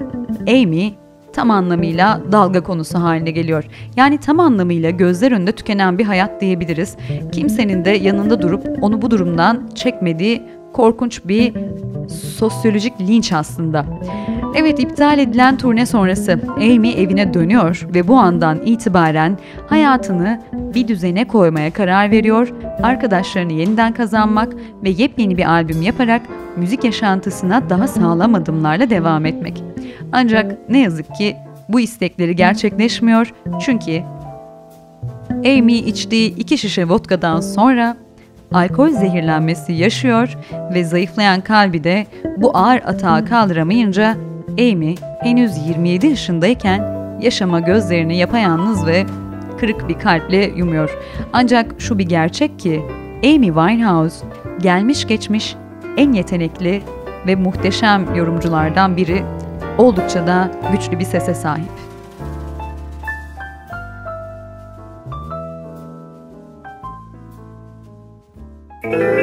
Amy 0.47 0.93
tam 1.33 1.51
anlamıyla 1.51 2.21
dalga 2.31 2.63
konusu 2.63 2.99
haline 2.99 3.31
geliyor. 3.31 3.65
Yani 3.95 4.17
tam 4.17 4.39
anlamıyla 4.39 4.89
gözler 4.89 5.31
önünde 5.31 5.51
tükenen 5.51 5.97
bir 5.97 6.05
hayat 6.05 6.41
diyebiliriz. 6.41 6.97
Kimsenin 7.31 7.85
de 7.85 7.89
yanında 7.89 8.41
durup 8.41 8.65
onu 8.81 9.01
bu 9.01 9.11
durumdan 9.11 9.69
çekmediği 9.75 10.43
korkunç 10.73 11.21
bir 11.25 11.53
sosyolojik 12.37 13.01
linç 13.01 13.33
aslında. 13.33 13.85
Evet 14.55 14.79
iptal 14.79 15.19
edilen 15.19 15.57
turne 15.57 15.85
sonrası 15.85 16.39
Amy 16.55 16.91
evine 16.91 17.33
dönüyor 17.33 17.87
ve 17.93 18.07
bu 18.07 18.15
andan 18.15 18.61
itibaren 18.65 19.37
hayatını 19.67 20.41
bir 20.53 20.87
düzene 20.87 21.27
koymaya 21.27 21.73
karar 21.73 22.11
veriyor, 22.11 22.53
arkadaşlarını 22.83 23.53
yeniden 23.53 23.93
kazanmak 23.93 24.53
ve 24.83 24.89
yepyeni 24.89 25.37
bir 25.37 25.49
albüm 25.49 25.81
yaparak 25.81 26.21
müzik 26.57 26.83
yaşantısına 26.83 27.69
daha 27.69 27.87
sağlam 27.87 28.35
adımlarla 28.35 28.89
devam 28.89 29.25
etmek. 29.25 29.63
Ancak 30.11 30.69
ne 30.69 30.79
yazık 30.79 31.15
ki 31.15 31.35
bu 31.69 31.79
istekleri 31.79 32.35
gerçekleşmiyor 32.35 33.33
çünkü 33.61 34.01
Amy 35.29 35.73
içtiği 35.73 36.35
iki 36.35 36.57
şişe 36.57 36.89
vodkadan 36.89 37.41
sonra 37.41 37.97
alkol 38.53 38.89
zehirlenmesi 38.89 39.73
yaşıyor 39.73 40.37
ve 40.73 40.83
zayıflayan 40.83 41.41
kalbi 41.41 41.83
de 41.83 42.07
bu 42.37 42.57
ağır 42.57 42.81
atağı 42.85 43.25
kaldıramayınca 43.25 44.15
Amy 44.59 44.95
henüz 45.19 45.67
27 45.67 46.07
yaşındayken 46.07 46.93
yaşama 47.21 47.59
gözlerini 47.59 48.17
yapayalnız 48.17 48.85
ve 48.85 49.05
kırık 49.59 49.89
bir 49.89 49.99
kalple 49.99 50.51
yumuyor. 50.55 50.97
Ancak 51.33 51.75
şu 51.77 51.97
bir 51.99 52.05
gerçek 52.05 52.59
ki 52.59 52.81
Amy 53.23 53.47
Winehouse 53.47 54.25
gelmiş 54.61 55.07
geçmiş 55.07 55.55
en 55.97 56.13
yetenekli 56.13 56.81
ve 57.27 57.35
muhteşem 57.35 58.15
yorumculardan 58.15 58.97
biri 58.97 59.23
oldukça 59.77 60.27
da 60.27 60.51
güçlü 60.71 60.99
bir 60.99 61.05
sese 61.05 61.33
sahip. 61.33 61.83
Nobody's 68.83 69.22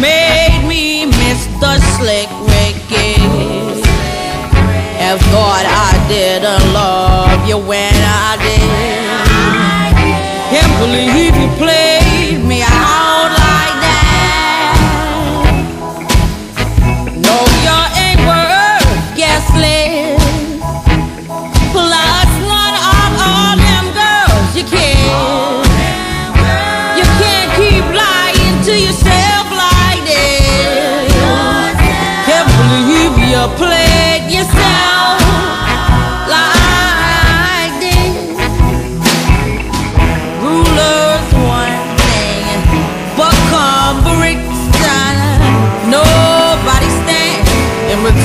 made 0.00 0.64
me 0.66 1.06
miss 1.06 1.46
the 1.60 1.78
slick 1.94 2.28
Ricky. 2.54 3.20
Have 5.02 5.20
thought 5.32 5.66
I 5.66 5.92
didn't 6.08 6.72
love 6.72 7.46
you 7.46 7.58
when 7.58 7.94
I 7.94 8.36
did. 8.40 9.24
Can't 10.50 10.74
believe 10.80 11.33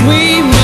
in 0.08 0.59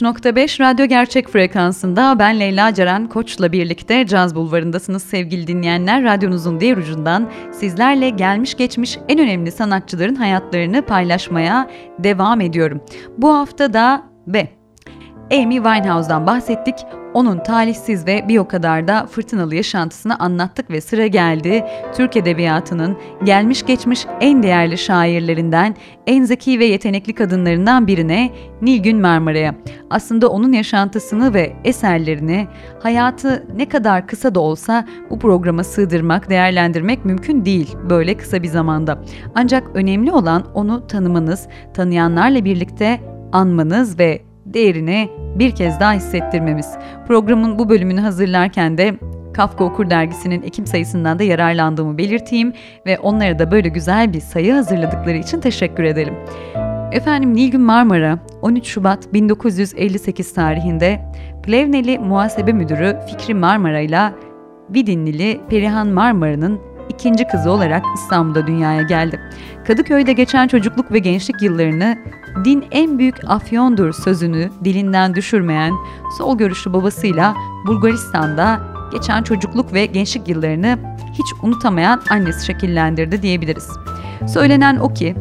93.5 0.00 0.60
Radyo 0.60 0.86
Gerçek 0.86 1.28
frekansında 1.28 2.18
ben 2.18 2.40
Leyla 2.40 2.74
Ceren 2.74 3.08
Koç'la 3.08 3.52
birlikte 3.52 4.06
Caz 4.06 4.34
Bulvarı'ndasınız 4.34 5.02
sevgili 5.02 5.46
dinleyenler. 5.46 6.04
Radyonuzun 6.04 6.60
diğer 6.60 6.76
ucundan 6.76 7.30
sizlerle 7.52 8.10
gelmiş 8.10 8.54
geçmiş 8.56 8.98
en 9.08 9.18
önemli 9.18 9.52
sanatçıların 9.52 10.14
hayatlarını 10.14 10.82
paylaşmaya 10.82 11.70
devam 11.98 12.40
ediyorum. 12.40 12.80
Bu 13.18 13.34
hafta 13.34 13.72
da 13.72 14.02
ve 14.26 14.48
Amy 15.32 15.56
Winehouse'dan 15.56 16.26
bahsettik. 16.26 16.74
Onun 17.14 17.38
talihsiz 17.38 18.06
ve 18.06 18.28
bir 18.28 18.38
o 18.38 18.48
kadar 18.48 18.88
da 18.88 19.06
fırtınalı 19.06 19.54
yaşantısını 19.54 20.18
anlattık 20.18 20.70
ve 20.70 20.80
sıra 20.80 21.06
geldi 21.06 21.64
Türk 21.96 22.16
Edebiyatı'nın 22.16 22.96
gelmiş 23.24 23.66
geçmiş 23.66 24.06
en 24.20 24.42
değerli 24.42 24.78
şairlerinden, 24.78 25.76
en 26.06 26.24
zeki 26.24 26.58
ve 26.58 26.64
yetenekli 26.64 27.14
kadınlarından 27.14 27.86
birine 27.86 28.30
Nilgün 28.62 29.00
Marmara'ya. 29.00 29.54
Aslında 29.90 30.28
onun 30.28 30.52
yaşantısını 30.52 31.34
ve 31.34 31.52
eserlerini 31.64 32.48
hayatı 32.82 33.46
ne 33.56 33.68
kadar 33.68 34.06
kısa 34.06 34.34
da 34.34 34.40
olsa 34.40 34.86
bu 35.10 35.18
programa 35.18 35.64
sığdırmak, 35.64 36.30
değerlendirmek 36.30 37.04
mümkün 37.04 37.44
değil 37.44 37.76
böyle 37.90 38.16
kısa 38.16 38.42
bir 38.42 38.48
zamanda. 38.48 39.02
Ancak 39.34 39.70
önemli 39.74 40.12
olan 40.12 40.44
onu 40.54 40.86
tanımanız, 40.86 41.48
tanıyanlarla 41.74 42.44
birlikte 42.44 43.00
anmanız 43.32 43.98
ve 43.98 44.29
değerini 44.54 45.08
bir 45.34 45.50
kez 45.50 45.80
daha 45.80 45.92
hissettirmemiz. 45.92 46.68
Programın 47.06 47.58
bu 47.58 47.68
bölümünü 47.68 48.00
hazırlarken 48.00 48.78
de 48.78 48.94
Kafka 49.34 49.64
Okur 49.64 49.90
Dergisi'nin 49.90 50.42
Ekim 50.42 50.66
sayısından 50.66 51.18
da 51.18 51.22
yararlandığımı 51.22 51.98
belirteyim 51.98 52.52
ve 52.86 52.98
onlara 52.98 53.38
da 53.38 53.50
böyle 53.50 53.68
güzel 53.68 54.12
bir 54.12 54.20
sayı 54.20 54.52
hazırladıkları 54.52 55.16
için 55.16 55.40
teşekkür 55.40 55.84
edelim. 55.84 56.14
Efendim 56.92 57.34
Nilgün 57.34 57.60
Marmara 57.60 58.18
13 58.42 58.66
Şubat 58.66 59.12
1958 59.12 60.34
tarihinde 60.34 61.00
Plevneli 61.42 61.98
Muhasebe 61.98 62.52
Müdürü 62.52 62.96
Fikri 63.06 63.34
Marmara 63.34 63.80
ile 63.80 64.12
Vidinlili 64.74 65.40
Perihan 65.48 65.88
Marmara'nın 65.88 66.60
ikinci 66.90 67.24
kızı 67.26 67.50
olarak 67.50 67.82
İstanbul'da 67.94 68.46
dünyaya 68.46 68.82
geldi. 68.82 69.20
Kadıköy'de 69.66 70.12
geçen 70.12 70.48
çocukluk 70.48 70.92
ve 70.92 70.98
gençlik 70.98 71.42
yıllarını 71.42 71.98
din 72.44 72.64
en 72.70 72.98
büyük 72.98 73.30
afyondur 73.30 73.92
sözünü 73.92 74.50
dilinden 74.64 75.14
düşürmeyen 75.14 75.72
sol 76.18 76.38
görüşlü 76.38 76.72
babasıyla 76.72 77.34
Bulgaristan'da 77.66 78.60
geçen 78.92 79.22
çocukluk 79.22 79.72
ve 79.72 79.86
gençlik 79.86 80.28
yıllarını 80.28 80.78
hiç 81.12 81.26
unutamayan 81.42 82.02
annesi 82.10 82.46
şekillendirdi 82.46 83.22
diyebiliriz. 83.22 83.68
Söylenen 84.28 84.76
o 84.76 84.94
ki 84.94 85.16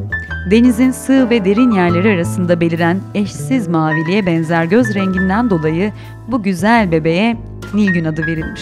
denizin 0.52 0.92
sığ 0.92 1.30
ve 1.30 1.46
derin 1.46 1.72
yerleri 1.72 2.16
arasında 2.16 2.62
beliren 2.62 3.00
eşsiz 3.16 3.68
maviliğe 3.68 4.26
benzer 4.26 4.66
göz 4.66 4.96
renginden 4.96 5.50
dolayı 5.50 5.94
bu 6.28 6.44
güzel 6.44 6.92
bebeğe 6.92 7.38
Nilgün 7.74 8.06
adı 8.06 8.28
verilmiş. 8.28 8.62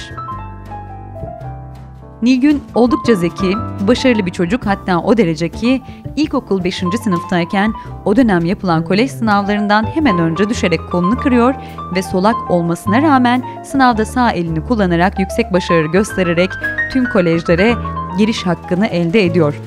Nilgün 2.21 2.63
oldukça 2.75 3.15
zeki, 3.15 3.53
başarılı 3.87 4.25
bir 4.25 4.31
çocuk 4.31 4.65
hatta 4.65 4.99
o 4.99 5.17
derece 5.17 5.49
ki 5.49 5.81
ilkokul 6.15 6.63
5. 6.63 6.83
sınıftayken 7.03 7.73
o 8.05 8.15
dönem 8.15 8.45
yapılan 8.45 8.85
kolej 8.85 9.11
sınavlarından 9.11 9.83
hemen 9.83 10.19
önce 10.19 10.49
düşerek 10.49 10.79
kolunu 10.91 11.17
kırıyor 11.17 11.55
ve 11.95 12.03
solak 12.03 12.51
olmasına 12.51 13.01
rağmen 13.01 13.43
sınavda 13.65 14.05
sağ 14.05 14.31
elini 14.31 14.65
kullanarak 14.65 15.19
yüksek 15.19 15.53
başarı 15.53 15.87
göstererek 15.87 16.49
tüm 16.93 17.09
kolejlere 17.09 17.75
giriş 18.17 18.45
hakkını 18.45 18.87
elde 18.87 19.25
ediyor. 19.25 19.61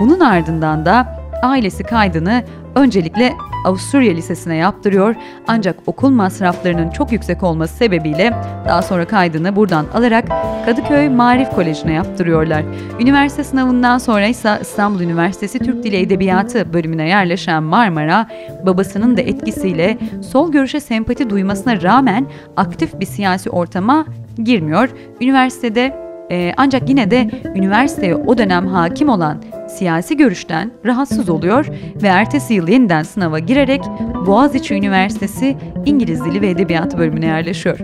Bunun 0.00 0.20
ardından 0.20 0.84
da 0.84 1.18
ailesi 1.42 1.84
kaydını 1.84 2.44
öncelikle 2.74 3.32
Avusturya 3.64 4.12
Lisesi'ne 4.12 4.56
yaptırıyor 4.56 5.14
ancak 5.46 5.76
okul 5.86 6.10
masraflarının 6.10 6.90
çok 6.90 7.12
yüksek 7.12 7.42
olması 7.42 7.76
sebebiyle 7.76 8.32
daha 8.68 8.82
sonra 8.82 9.04
kaydını 9.04 9.56
buradan 9.56 9.86
alarak 9.94 10.24
Kadıköy 10.66 11.08
Marif 11.08 11.50
Koleji'ne 11.50 11.92
yaptırıyorlar. 11.92 12.62
Üniversite 13.00 13.44
sınavından 13.44 13.98
sonra 13.98 14.26
ise 14.26 14.58
İstanbul 14.60 15.00
Üniversitesi 15.00 15.58
Türk 15.58 15.84
Dili 15.84 15.96
Edebiyatı 15.96 16.72
bölümüne 16.72 17.08
yerleşen 17.08 17.62
Marmara, 17.62 18.28
babasının 18.66 19.16
da 19.16 19.20
etkisiyle 19.20 19.98
sol 20.22 20.52
görüşe 20.52 20.80
sempati 20.80 21.30
duymasına 21.30 21.82
rağmen 21.82 22.26
aktif 22.56 23.00
bir 23.00 23.06
siyasi 23.06 23.50
ortama 23.50 24.06
girmiyor. 24.44 24.88
Üniversitede 25.20 26.07
e, 26.30 26.52
ancak 26.56 26.88
yine 26.88 27.10
de 27.10 27.30
üniversiteye 27.54 28.14
o 28.14 28.38
dönem 28.38 28.66
hakim 28.66 29.08
olan 29.08 29.42
siyasi 29.68 30.16
görüşten 30.16 30.70
rahatsız 30.86 31.28
oluyor 31.28 31.66
ve 32.02 32.06
ertesi 32.06 32.54
yıl 32.54 32.68
yeniden 32.68 33.02
sınava 33.02 33.38
girerek 33.38 33.80
Boğaziçi 34.26 34.74
Üniversitesi 34.74 35.56
İngiliz 35.86 36.24
Dili 36.24 36.40
ve 36.40 36.50
Edebiyatı 36.50 36.98
bölümüne 36.98 37.26
yerleşiyor. 37.26 37.78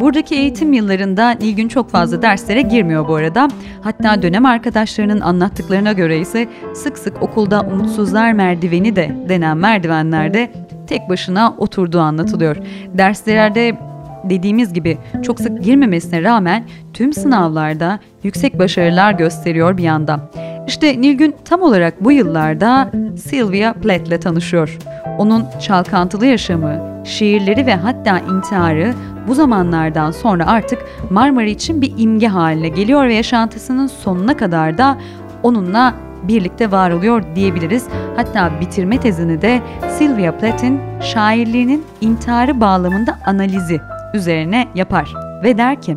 Buradaki 0.00 0.34
eğitim 0.34 0.72
yıllarında 0.72 1.30
Nilgün 1.30 1.68
çok 1.68 1.90
fazla 1.90 2.22
derslere 2.22 2.62
girmiyor 2.62 3.08
bu 3.08 3.14
arada. 3.14 3.48
Hatta 3.80 4.22
dönem 4.22 4.46
arkadaşlarının 4.46 5.20
anlattıklarına 5.20 5.92
göre 5.92 6.18
ise 6.18 6.48
sık 6.74 6.98
sık 6.98 7.22
okulda 7.22 7.60
umutsuzlar 7.60 8.32
merdiveni 8.32 8.96
de 8.96 9.16
denen 9.28 9.56
merdivenlerde 9.56 10.50
tek 10.86 11.08
başına 11.08 11.54
oturduğu 11.58 12.00
anlatılıyor. 12.00 12.56
Derslerde 12.94 13.89
dediğimiz 14.24 14.72
gibi 14.72 14.98
çok 15.22 15.40
sık 15.40 15.64
girmemesine 15.64 16.22
rağmen 16.22 16.64
tüm 16.94 17.12
sınavlarda 17.12 17.98
yüksek 18.22 18.58
başarılar 18.58 19.12
gösteriyor 19.12 19.76
bir 19.76 19.82
yandan. 19.82 20.20
İşte 20.66 21.00
Nilgün 21.00 21.34
tam 21.44 21.62
olarak 21.62 22.04
bu 22.04 22.12
yıllarda 22.12 22.90
Sylvia 23.16 23.72
Plath 23.72 24.06
ile 24.06 24.20
tanışıyor. 24.20 24.78
Onun 25.18 25.44
çalkantılı 25.60 26.26
yaşamı, 26.26 27.02
şiirleri 27.04 27.66
ve 27.66 27.74
hatta 27.74 28.18
intiharı 28.18 28.94
bu 29.28 29.34
zamanlardan 29.34 30.10
sonra 30.10 30.46
artık 30.46 30.78
Marmara 31.10 31.46
için 31.46 31.82
bir 31.82 31.92
imge 31.96 32.26
haline 32.26 32.68
geliyor 32.68 33.08
ve 33.08 33.14
yaşantısının 33.14 33.86
sonuna 33.86 34.36
kadar 34.36 34.78
da 34.78 34.98
onunla 35.42 35.94
birlikte 36.22 36.70
var 36.70 36.90
oluyor 36.90 37.22
diyebiliriz. 37.34 37.86
Hatta 38.16 38.50
bitirme 38.60 39.00
tezini 39.00 39.42
de 39.42 39.60
Sylvia 39.98 40.32
Plath'in 40.32 40.80
şairliğinin 41.00 41.84
intiharı 42.00 42.60
bağlamında 42.60 43.18
analizi 43.26 43.80
üzerine 44.14 44.68
yapar 44.74 45.14
ve 45.44 45.58
der 45.58 45.82
ki 45.82 45.96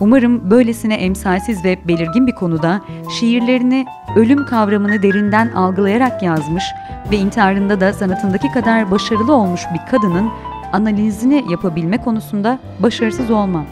Umarım 0.00 0.50
böylesine 0.50 0.94
emsalsiz 0.94 1.64
ve 1.64 1.78
belirgin 1.88 2.26
bir 2.26 2.34
konuda 2.34 2.80
şiirlerini 3.18 3.86
ölüm 4.16 4.46
kavramını 4.46 5.02
derinden 5.02 5.52
algılayarak 5.52 6.22
yazmış 6.22 6.64
ve 7.10 7.16
intiharında 7.16 7.80
da 7.80 7.92
sanatındaki 7.92 8.52
kadar 8.52 8.90
başarılı 8.90 9.34
olmuş 9.34 9.62
bir 9.74 9.90
kadının 9.90 10.30
analizini 10.72 11.44
yapabilme 11.50 11.98
konusunda 11.98 12.58
başarısız 12.78 13.30
olmam. 13.30 13.66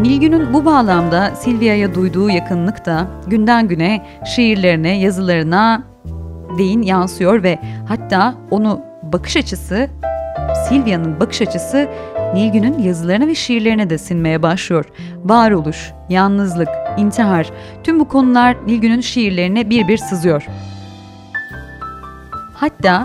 Nilgün'ün 0.00 0.54
bu 0.54 0.64
bağlamda 0.64 1.30
Silvia'ya 1.34 1.94
duyduğu 1.94 2.30
yakınlık 2.30 2.86
da 2.86 3.06
günden 3.26 3.68
güne 3.68 4.06
şiirlerine, 4.34 4.98
yazılarına 4.98 5.82
değin 6.58 6.82
yansıyor 6.82 7.42
ve 7.42 7.58
hatta 7.88 8.34
onu 8.50 8.80
bakış 9.02 9.36
açısı 9.36 9.88
Silvia'nın 10.68 11.20
bakış 11.20 11.42
açısı 11.42 11.88
Nilgün'ün 12.34 12.78
yazılarına 12.78 13.26
ve 13.26 13.34
şiirlerine 13.34 13.90
de 13.90 13.98
sinmeye 13.98 14.42
başlıyor. 14.42 14.84
Varoluş, 15.24 15.92
yalnızlık, 16.08 16.68
intihar 16.98 17.50
tüm 17.84 18.00
bu 18.00 18.08
konular 18.08 18.56
Nilgün'ün 18.66 19.00
şiirlerine 19.00 19.70
bir 19.70 19.88
bir 19.88 19.96
sızıyor. 19.96 20.46
Hatta 22.54 23.04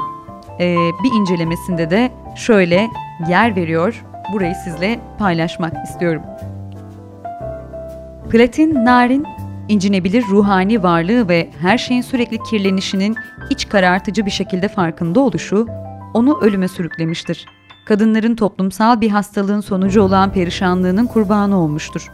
e, 0.59 0.75
bir 1.03 1.19
incelemesinde 1.19 1.89
de 1.89 2.11
şöyle 2.35 2.87
yer 3.29 3.55
veriyor. 3.55 4.03
Burayı 4.33 4.55
sizle 4.55 4.99
paylaşmak 5.19 5.73
istiyorum. 5.83 6.21
Platin, 8.29 8.85
narin, 8.85 9.25
incinebilir 9.69 10.23
ruhani 10.27 10.83
varlığı 10.83 11.29
ve 11.29 11.49
her 11.61 11.77
şeyin 11.77 12.01
sürekli 12.01 12.37
kirlenişinin 12.49 13.15
iç 13.49 13.69
karartıcı 13.69 14.25
bir 14.25 14.31
şekilde 14.31 14.67
farkında 14.67 15.19
oluşu 15.19 15.67
onu 16.13 16.39
ölüme 16.41 16.67
sürüklemiştir. 16.67 17.45
Kadınların 17.85 18.35
toplumsal 18.35 19.01
bir 19.01 19.09
hastalığın 19.09 19.61
sonucu 19.61 20.01
olan 20.01 20.33
perişanlığının 20.33 21.05
kurbanı 21.05 21.57
olmuştur. 21.57 22.11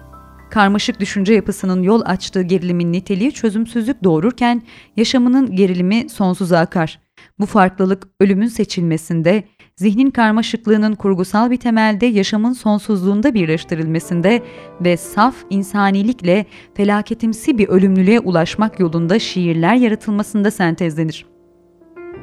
Karmaşık 0.50 1.00
düşünce 1.00 1.34
yapısının 1.34 1.84
yol 1.84 2.02
açtığı 2.06 2.42
gerilimin 2.42 2.92
niteliği 2.92 3.32
çözümsüzlük 3.32 4.04
doğururken 4.04 4.62
yaşamının 4.98 5.56
gerilimi 5.56 6.10
sonsuza 6.10 6.60
akar. 6.60 7.00
Bu 7.40 7.46
farklılık 7.46 8.08
ölümün 8.20 8.48
seçilmesinde, 8.48 9.44
zihnin 9.76 10.12
karmaşıklığının 10.12 10.96
kurgusal 10.96 11.52
bir 11.52 11.58
temelde 11.58 12.06
yaşamın 12.06 12.54
sonsuzluğunda 12.54 13.34
birleştirilmesinde 13.34 14.44
ve 14.82 14.98
saf 14.98 15.36
insanilikle 15.50 16.46
felaketimsi 16.74 17.58
bir 17.58 17.68
ölümlülüğe 17.68 18.20
ulaşmak 18.20 18.80
yolunda 18.80 19.20
şiirler 19.20 19.76
yaratılmasında 19.76 20.52
sentezlenir. 20.52 21.39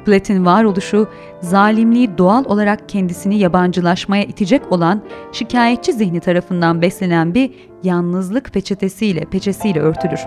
Platin 0.07 0.45
varoluşu, 0.45 1.07
zalimliği 1.41 2.17
doğal 2.17 2.45
olarak 2.45 2.89
kendisini 2.89 3.39
yabancılaşmaya 3.39 4.23
itecek 4.23 4.71
olan 4.71 5.01
şikayetçi 5.31 5.93
zihni 5.93 6.19
tarafından 6.19 6.81
beslenen 6.81 7.33
bir 7.33 7.51
yalnızlık 7.83 8.53
peçetesiyle, 8.53 9.21
peçesiyle 9.21 9.79
örtülür. 9.79 10.19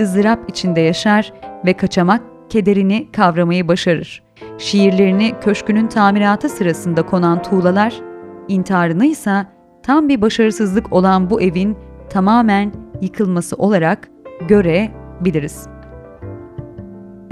ızdırap 0.00 0.50
içinde 0.50 0.80
yaşar 0.80 1.32
ve 1.66 1.72
kaçamak 1.72 2.22
kederini 2.48 3.12
kavramayı 3.12 3.68
başarır. 3.68 4.22
Şiirlerini 4.58 5.34
köşkünün 5.40 5.86
tamiratı 5.86 6.48
sırasında 6.48 7.06
konan 7.06 7.42
tuğlalar, 7.42 8.00
intiharını 8.48 9.06
ise 9.06 9.46
tam 9.82 10.08
bir 10.08 10.20
başarısızlık 10.20 10.92
olan 10.92 11.30
bu 11.30 11.42
evin 11.42 11.76
tamamen 12.10 12.72
yıkılması 13.00 13.56
olarak 13.56 14.08
görebiliriz. 14.48 15.71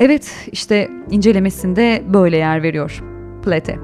Evet, 0.00 0.48
işte 0.52 0.88
incelemesinde 1.10 2.02
böyle 2.08 2.36
yer 2.36 2.62
veriyor 2.62 3.02
Plate. 3.44 3.78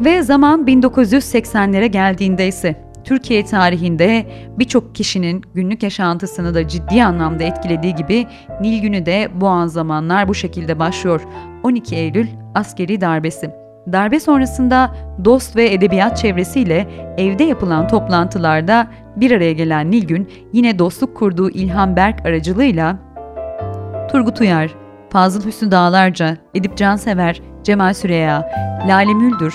Ve 0.00 0.22
zaman 0.22 0.66
1980'lere 0.66 1.86
geldiğinde 1.86 2.48
ise 2.48 2.90
Türkiye 3.04 3.44
tarihinde 3.44 4.26
birçok 4.58 4.94
kişinin 4.94 5.42
günlük 5.54 5.82
yaşantısını 5.82 6.54
da 6.54 6.68
ciddi 6.68 7.04
anlamda 7.04 7.44
etkilediği 7.44 7.94
gibi 7.94 8.26
Nilgün'ü 8.60 9.06
de 9.06 9.28
bu 9.34 9.46
an 9.46 9.66
zamanlar 9.66 10.28
bu 10.28 10.34
şekilde 10.34 10.78
başlıyor. 10.78 11.20
12 11.62 11.96
Eylül 11.96 12.26
askeri 12.54 13.00
darbesi. 13.00 13.50
Darbe 13.92 14.20
sonrasında 14.20 14.96
dost 15.24 15.56
ve 15.56 15.72
edebiyat 15.72 16.16
çevresiyle 16.18 16.88
evde 17.18 17.44
yapılan 17.44 17.88
toplantılarda 17.88 18.86
bir 19.16 19.30
araya 19.30 19.52
gelen 19.52 19.90
Nilgün 19.90 20.30
yine 20.52 20.78
dostluk 20.78 21.16
kurduğu 21.16 21.50
İlhan 21.50 21.96
Berk 21.96 22.26
aracılığıyla 22.26 22.98
Turgut 24.10 24.40
Uyar, 24.40 24.85
Fazıl 25.10 25.46
Hüsnü 25.46 25.70
Dağlarca, 25.70 26.36
Edip 26.54 26.76
Cansever, 26.76 27.42
Cemal 27.62 27.94
Süreya, 27.94 28.48
Lale 28.88 29.14
Müldür, 29.14 29.54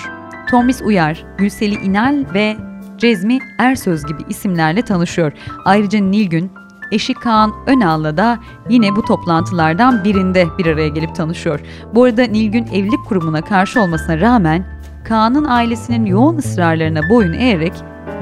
Tomis 0.50 0.82
Uyar, 0.82 1.24
Gülseli 1.38 1.74
İnal 1.74 2.24
ve 2.34 2.56
Cezmi 2.98 3.38
Ersöz 3.58 4.06
gibi 4.06 4.22
isimlerle 4.28 4.82
tanışıyor. 4.82 5.32
Ayrıca 5.64 6.00
Nilgün, 6.00 6.50
eşi 6.92 7.14
Kaan 7.14 7.52
Önal'la 7.66 8.16
da 8.16 8.38
yine 8.68 8.96
bu 8.96 9.02
toplantılardan 9.02 10.04
birinde 10.04 10.46
bir 10.58 10.66
araya 10.66 10.88
gelip 10.88 11.14
tanışıyor. 11.14 11.60
Bu 11.94 12.04
arada 12.04 12.22
Nilgün 12.22 12.66
evlilik 12.66 13.04
kurumuna 13.08 13.42
karşı 13.42 13.80
olmasına 13.80 14.20
rağmen 14.20 14.64
Kaan'ın 15.04 15.44
ailesinin 15.44 16.06
yoğun 16.06 16.36
ısrarlarına 16.36 17.00
boyun 17.10 17.32
eğerek 17.32 17.72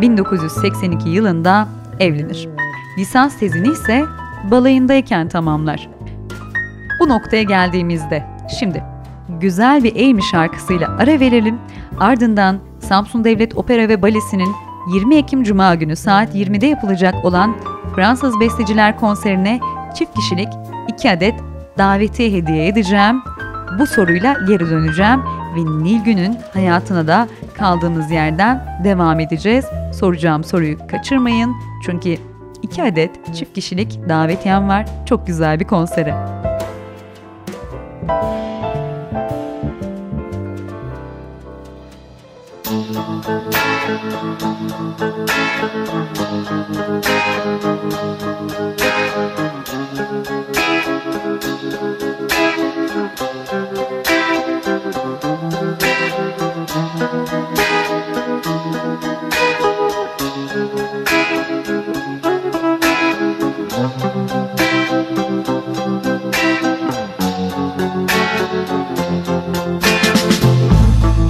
1982 0.01 1.09
yılında 1.09 1.69
evlenir. 2.01 2.49
Lisans 2.99 3.38
tezini 3.38 3.69
ise 3.69 4.05
balayındayken 4.51 5.29
tamamlar. 5.29 5.88
Bu 7.01 7.09
noktaya 7.09 7.43
geldiğimizde 7.43 8.23
şimdi 8.59 8.85
güzel 9.41 9.85
bir 9.85 10.11
Amy 10.11 10.23
şarkısıyla 10.23 10.89
ara 10.99 11.21
verelim. 11.21 11.59
Ardından 12.01 12.59
Samsun 12.81 13.25
Devlet 13.25 13.57
Opera 13.57 13.89
ve 13.89 14.03
Balesi'nin 14.03 14.55
20 14.95 15.17
Ekim 15.17 15.43
Cuma 15.43 15.75
günü 15.75 15.97
saat 15.97 16.35
20'de 16.35 16.67
yapılacak 16.67 17.25
olan 17.25 17.57
Fransız 17.97 18.41
Besteciler 18.41 18.97
konserine 18.97 19.61
çift 19.95 20.15
kişilik 20.15 20.49
2 20.89 21.11
adet 21.11 21.35
daveti 21.79 22.33
hediye 22.33 22.67
edeceğim. 22.67 23.23
Bu 23.79 23.87
soruyla 23.87 24.37
geri 24.49 24.71
döneceğim 24.71 25.21
ve 25.57 25.85
Nilgün'ün 25.85 26.37
hayatına 26.53 27.07
da 27.07 27.29
kaldığımız 27.59 28.11
yerden 28.11 28.81
devam 28.85 29.21
edeceğiz. 29.21 29.65
Soracağım 29.95 30.45
soruyu 30.45 30.87
kaçırmayın 30.87 31.57
çünkü 31.87 32.17
2 32.63 32.83
adet 32.83 33.35
çift 33.35 33.55
kişilik 33.55 34.09
davetiyem 34.09 34.69
var. 34.69 34.87
Çok 35.07 35.27
güzel 35.27 35.61
bir 35.61 35.65
konsere. 35.65 36.50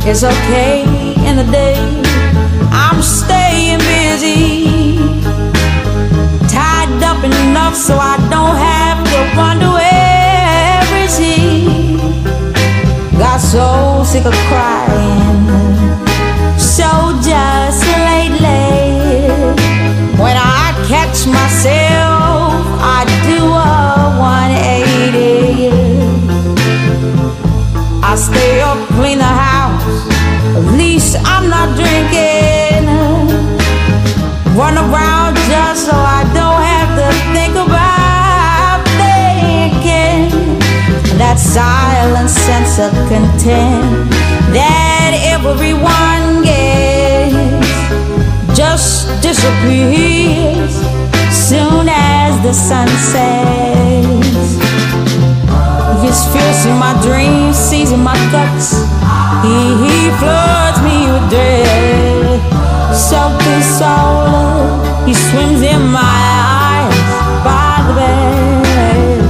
It's 0.03 0.25
okay 0.25 0.83
in 1.25 1.37
the 1.37 1.45
day. 1.53 2.00
I'm 2.93 3.03
staying 3.03 3.79
busy, 3.79 4.99
tied 6.49 7.01
up 7.05 7.23
enough 7.23 7.77
so 7.77 7.95
I 7.97 8.17
don't 8.29 8.57
have 8.57 8.99
to 9.13 9.19
wonder 9.39 9.71
where 9.79 11.05
is 11.05 11.17
he. 11.17 11.99
Got 13.17 13.39
so 13.39 14.03
sick 14.05 14.27
of 14.27 14.35
crying, 14.51 15.47
so 16.59 16.91
just 17.23 17.87
lately. 18.11 19.31
When 20.19 20.37
I 20.37 20.75
catch 20.89 21.29
myself, 21.29 21.80
sense 42.81 42.95
of 42.95 43.09
content 43.09 44.11
that 44.53 45.13
everyone 45.35 46.43
gets 46.43 47.35
just 48.57 49.23
disappears 49.23 50.73
soon 51.31 51.89
as 51.89 52.41
the 52.43 52.53
sun 52.53 52.89
sets. 53.13 54.59
His 56.03 56.19
fierce 56.33 56.67
in 56.67 56.77
my 56.79 56.95
dreams, 57.03 57.57
seizing 57.57 58.03
my 58.03 58.17
guts. 58.33 58.73
He, 59.45 59.57
he 59.85 60.11
floods 60.19 60.81
me 60.83 61.11
with 61.13 61.31
dread. 61.31 62.41
In 63.51 63.63
soul, 63.63 65.07
he 65.07 65.15
swims 65.15 65.63
in 65.63 65.83
my 65.91 66.19
eyes 66.65 66.99
by 67.45 67.75
the 67.89 67.95
bed. 68.01 69.21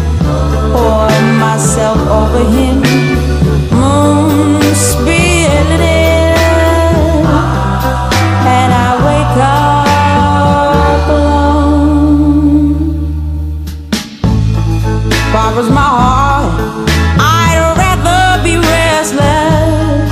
Pour 0.72 1.08
myself 1.38 1.98
over 2.08 2.44
him, 2.50 2.89
Borrows 15.60 15.74
my 15.74 15.82
heart. 15.82 16.88
I'd 17.20 17.60
rather 17.76 18.42
be 18.42 18.56
restless. 18.56 20.08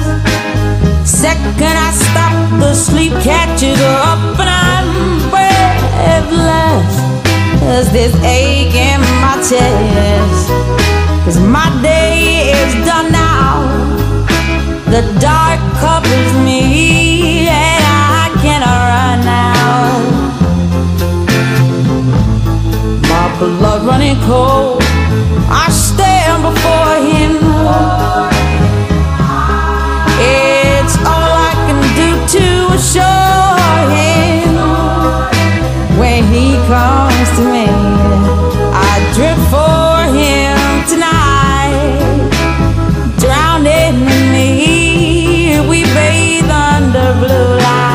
Second 1.09 1.77
I 1.87 1.91
stop, 1.91 2.61
the 2.61 2.75
sleep 2.75 3.13
catches 3.23 3.81
up 3.81 4.39
and 4.39 4.51
I'm 4.51 4.91
breathless. 5.33 6.93
There's 7.63 7.91
this 7.93 8.15
ache 8.25 8.75
in 8.75 9.01
my 9.23 9.37
chest. 9.49 10.51
Cause 11.25 11.41
my 11.41 11.71
day 11.81 12.53
is 12.53 12.75
done 12.85 13.11
now. 13.11 13.65
The 14.93 15.03
dark 15.19 15.61
covers 15.81 16.33
me 16.45 17.49
and 17.49 17.85
I 18.21 18.29
cannot 18.45 18.81
run 18.93 19.19
now. 19.25 19.97
My 23.09 23.27
blood 23.39 23.87
running 23.87 24.21
cold. 24.27 24.98
Before 26.69 27.01
him. 27.01 27.33
It's 30.21 30.97
all 31.11 31.33
I 31.49 31.53
can 31.67 31.81
do 32.01 32.09
to 32.35 32.47
assure 32.77 33.81
him. 33.97 34.53
When 35.99 36.23
he 36.35 36.47
comes 36.69 37.29
to 37.37 37.43
me, 37.55 37.67
I 38.91 38.95
drift 39.17 39.45
for 39.55 39.97
him 40.19 40.59
tonight. 40.93 42.29
Drowning 43.19 43.97
in 43.97 44.23
me, 44.37 44.51
we 45.71 45.79
bathe 45.97 46.51
under 46.51 47.09
blue 47.23 47.53
light. 47.65 47.87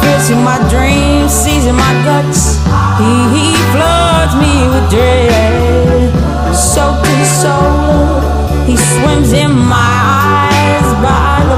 Fits 0.00 0.30
in 0.30 0.42
my 0.42 0.58
dreams, 0.70 1.32
seizing 1.32 1.74
my 1.76 1.92
guts. 2.04 2.58
He, 2.98 3.54
floods 3.72 4.34
me 4.36 4.68
with 4.68 4.90
dread. 4.90 6.12
In 6.54 7.24
soul, 7.24 8.20
he 8.66 8.76
swims 8.76 9.32
in 9.32 9.50
my 9.50 9.92
eyes 10.28 10.88
by 11.00 11.42
the. 11.48 11.56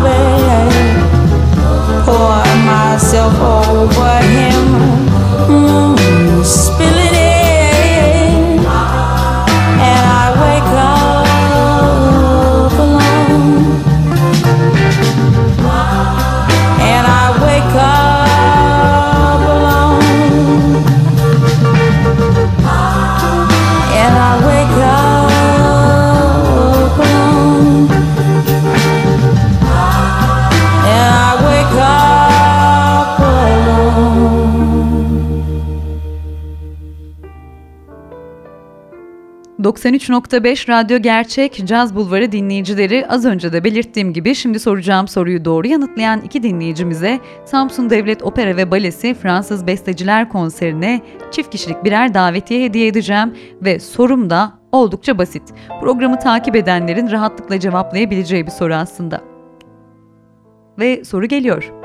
Pour 2.05 2.45
myself 2.65 3.35
over 3.41 4.19
him, 4.37 4.63
mm, 5.49 5.95
spilling 5.97 6.44
93.5 39.85 40.69
Radyo 40.69 40.99
Gerçek 40.99 41.67
Caz 41.67 41.95
Bulvarı 41.95 42.33
dinleyicileri 42.33 43.07
az 43.09 43.25
önce 43.25 43.53
de 43.53 43.65
belirttiğim 43.65 44.13
gibi 44.13 44.35
şimdi 44.35 44.61
soracağım 44.61 45.09
soruyu 45.09 45.45
doğru 45.45 45.67
yanıtlayan 45.67 46.21
iki 46.21 46.43
dinleyicimize 46.43 47.21
Samsun 47.45 47.91
Devlet 47.91 48.23
Opera 48.23 48.57
ve 48.57 48.71
Balesi 48.71 49.15
Fransız 49.15 49.67
Besteciler 49.67 50.29
Konserine 50.29 51.03
çift 51.31 51.51
kişilik 51.51 51.85
birer 51.85 52.15
davetiye 52.15 52.65
hediye 52.65 52.87
edeceğim 52.87 53.35
ve 53.63 53.81
sorum 53.81 54.31
da 54.31 54.53
oldukça 54.73 55.19
basit. 55.19 55.43
Programı 55.81 56.19
takip 56.19 56.57
edenlerin 56.57 57.11
rahatlıkla 57.11 57.61
cevaplayabileceği 57.61 58.47
bir 58.47 58.51
soru 58.51 58.75
aslında. 58.75 59.21
Ve 60.79 61.05
soru 61.05 61.27
geliyor. 61.27 61.84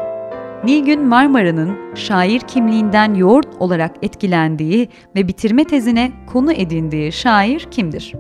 Nilgün 0.63 1.05
Marmara'nın 1.05 1.95
şair 1.95 2.39
kimliğinden 2.39 3.13
yoğurt 3.13 3.47
olarak 3.59 3.91
etkilendiği 4.01 4.89
ve 5.15 5.27
bitirme 5.27 5.63
tezine 5.63 6.11
konu 6.27 6.53
edindiği 6.53 7.11
şair 7.11 7.67
kimdir? 7.71 8.13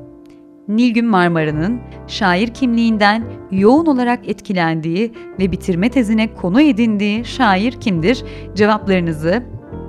Nilgün 0.67 1.05
Marmara'nın 1.05 1.81
şair 2.07 2.47
kimliğinden 2.47 3.23
yoğun 3.51 3.85
olarak 3.85 4.29
etkilendiği 4.29 5.13
ve 5.39 5.51
bitirme 5.51 5.89
tezine 5.89 6.33
konu 6.33 6.61
edindiği 6.61 7.25
şair 7.25 7.71
kimdir? 7.71 8.23
Cevaplarınızı 8.55 9.43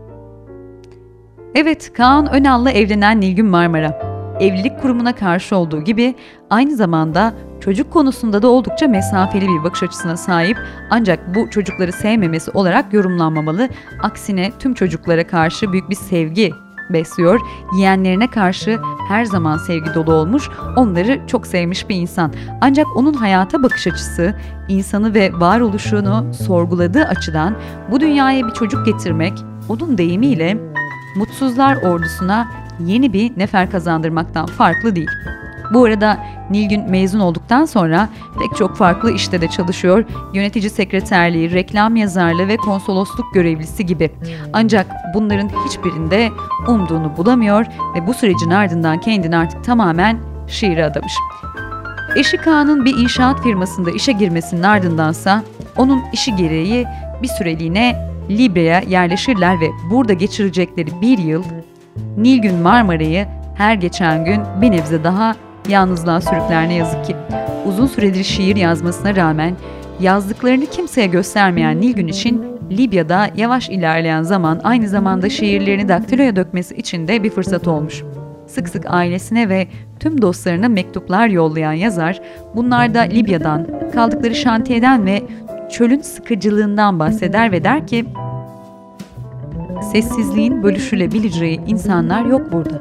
Evet, 1.55 1.93
Kaan 1.93 2.33
Önal'la 2.33 2.71
evlenen 2.71 3.21
Nilgün 3.21 3.45
Marmara. 3.45 4.15
Evlilik 4.39 4.81
kurumuna 4.81 5.15
karşı 5.15 5.55
olduğu 5.55 5.83
gibi 5.83 6.15
aynı 6.49 6.75
zamanda 6.75 7.33
çocuk 7.59 7.93
konusunda 7.93 8.41
da 8.41 8.47
oldukça 8.47 8.87
mesafeli 8.87 9.47
bir 9.47 9.63
bakış 9.63 9.83
açısına 9.83 10.17
sahip 10.17 10.57
ancak 10.89 11.35
bu 11.35 11.49
çocukları 11.49 11.91
sevmemesi 11.91 12.51
olarak 12.51 12.93
yorumlanmamalı. 12.93 13.69
Aksine 14.03 14.51
tüm 14.59 14.73
çocuklara 14.73 15.27
karşı 15.27 15.71
büyük 15.71 15.89
bir 15.89 15.95
sevgi 15.95 16.51
besliyor. 16.89 17.39
Yeğenlerine 17.77 18.29
karşı 18.29 18.79
her 19.07 19.25
zaman 19.25 19.57
sevgi 19.57 19.93
dolu 19.95 20.13
olmuş, 20.13 20.49
onları 20.75 21.21
çok 21.27 21.47
sevmiş 21.47 21.89
bir 21.89 21.95
insan. 21.95 22.33
Ancak 22.61 22.85
onun 22.95 23.13
hayata 23.13 23.63
bakış 23.63 23.87
açısı, 23.87 24.35
insanı 24.67 25.13
ve 25.13 25.31
varoluşunu 25.33 26.33
sorguladığı 26.33 27.03
açıdan 27.03 27.55
bu 27.91 27.99
dünyaya 27.99 28.47
bir 28.47 28.53
çocuk 28.53 28.85
getirmek, 28.85 29.33
onun 29.69 29.97
deyimiyle 29.97 30.57
mutsuzlar 31.15 31.75
ordusuna 31.75 32.47
yeni 32.79 33.13
bir 33.13 33.31
nefer 33.37 33.71
kazandırmaktan 33.71 34.45
farklı 34.45 34.95
değil. 34.95 35.09
Bu 35.73 35.85
arada 35.85 36.17
Nilgün 36.49 36.89
mezun 36.89 37.19
olduktan 37.19 37.65
sonra 37.65 38.09
pek 38.39 38.57
çok 38.57 38.77
farklı 38.77 39.11
işte 39.11 39.41
de 39.41 39.47
çalışıyor. 39.47 40.05
Yönetici 40.33 40.69
sekreterliği, 40.69 41.51
reklam 41.51 41.95
yazarlığı 41.95 42.47
ve 42.47 42.57
konsolosluk 42.57 43.33
görevlisi 43.33 43.85
gibi. 43.85 44.11
Ancak 44.53 44.87
bunların 45.13 45.49
hiçbirinde 45.65 46.29
umduğunu 46.67 47.17
bulamıyor 47.17 47.65
ve 47.95 48.07
bu 48.07 48.13
sürecin 48.13 48.49
ardından 48.49 48.99
kendini 48.99 49.37
artık 49.37 49.63
tamamen 49.63 50.17
şiire 50.47 50.85
adamış. 50.85 51.13
Eşi 52.15 52.37
Kaan'ın 52.37 52.85
bir 52.85 52.97
inşaat 52.97 53.43
firmasında 53.43 53.91
işe 53.91 54.11
girmesinin 54.11 54.63
ardındansa 54.63 55.43
onun 55.77 56.03
işi 56.13 56.35
gereği 56.35 56.85
bir 57.21 57.27
süreliğine 57.27 58.09
Libya'ya 58.29 58.79
yerleşirler 58.79 59.59
ve 59.61 59.69
burada 59.91 60.13
geçirecekleri 60.13 61.01
bir 61.01 61.17
yıl 61.17 61.43
Nilgün 62.17 62.55
Marmara'yı 62.55 63.27
her 63.55 63.75
geçen 63.75 64.25
gün 64.25 64.41
bir 64.61 64.71
nebze 64.71 65.03
daha 65.03 65.35
yalnızlığa 65.69 66.21
sürükler 66.21 66.69
ne 66.69 66.73
yazık 66.73 67.05
ki. 67.05 67.15
Uzun 67.65 67.87
süredir 67.87 68.23
şiir 68.23 68.55
yazmasına 68.55 69.15
rağmen 69.15 69.55
yazdıklarını 69.99 70.65
kimseye 70.65 71.07
göstermeyen 71.07 71.81
Nilgün 71.81 72.07
için 72.07 72.43
Libya'da 72.71 73.29
yavaş 73.35 73.69
ilerleyen 73.69 74.23
zaman 74.23 74.61
aynı 74.63 74.87
zamanda 74.87 75.29
şiirlerini 75.29 75.89
daktiloya 75.89 76.35
dökmesi 76.35 76.75
için 76.75 77.07
de 77.07 77.23
bir 77.23 77.29
fırsat 77.29 77.67
olmuş. 77.67 78.03
Sık 78.47 78.69
sık 78.69 78.85
ailesine 78.87 79.49
ve 79.49 79.67
tüm 79.99 80.21
dostlarına 80.21 80.69
mektuplar 80.69 81.27
yollayan 81.27 81.73
yazar, 81.73 82.21
bunlarda 82.55 82.99
Libya'dan, 82.99 83.67
kaldıkları 83.93 84.35
şantiyeden 84.35 85.05
ve 85.05 85.23
çölün 85.71 86.01
sıkıcılığından 86.01 86.99
bahseder 86.99 87.51
ve 87.51 87.63
der 87.63 87.87
ki, 87.87 88.05
sessizliğin 89.91 90.63
bölüşülebileceği 90.63 91.61
insanlar 91.67 92.25
yok 92.25 92.51
burada. 92.51 92.79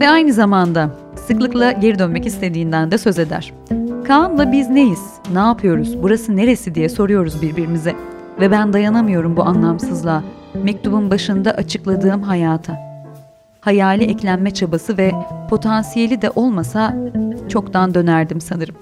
Ve 0.00 0.08
aynı 0.08 0.32
zamanda 0.32 0.90
sıklıkla 1.26 1.72
geri 1.72 1.98
dönmek 1.98 2.26
istediğinden 2.26 2.90
de 2.90 2.98
söz 2.98 3.18
eder. 3.18 3.52
Kaan'la 4.06 4.52
biz 4.52 4.68
neyiz, 4.68 5.02
ne 5.32 5.38
yapıyoruz, 5.38 6.02
burası 6.02 6.36
neresi 6.36 6.74
diye 6.74 6.88
soruyoruz 6.88 7.42
birbirimize. 7.42 7.94
Ve 8.40 8.50
ben 8.50 8.72
dayanamıyorum 8.72 9.36
bu 9.36 9.42
anlamsızlığa, 9.42 10.22
mektubun 10.54 11.10
başında 11.10 11.50
açıkladığım 11.50 12.22
hayata. 12.22 12.76
Hayali 13.60 14.04
eklenme 14.04 14.50
çabası 14.50 14.98
ve 14.98 15.12
potansiyeli 15.50 16.22
de 16.22 16.30
olmasa 16.30 16.96
çoktan 17.48 17.94
dönerdim 17.94 18.40
sanırım. 18.40 18.76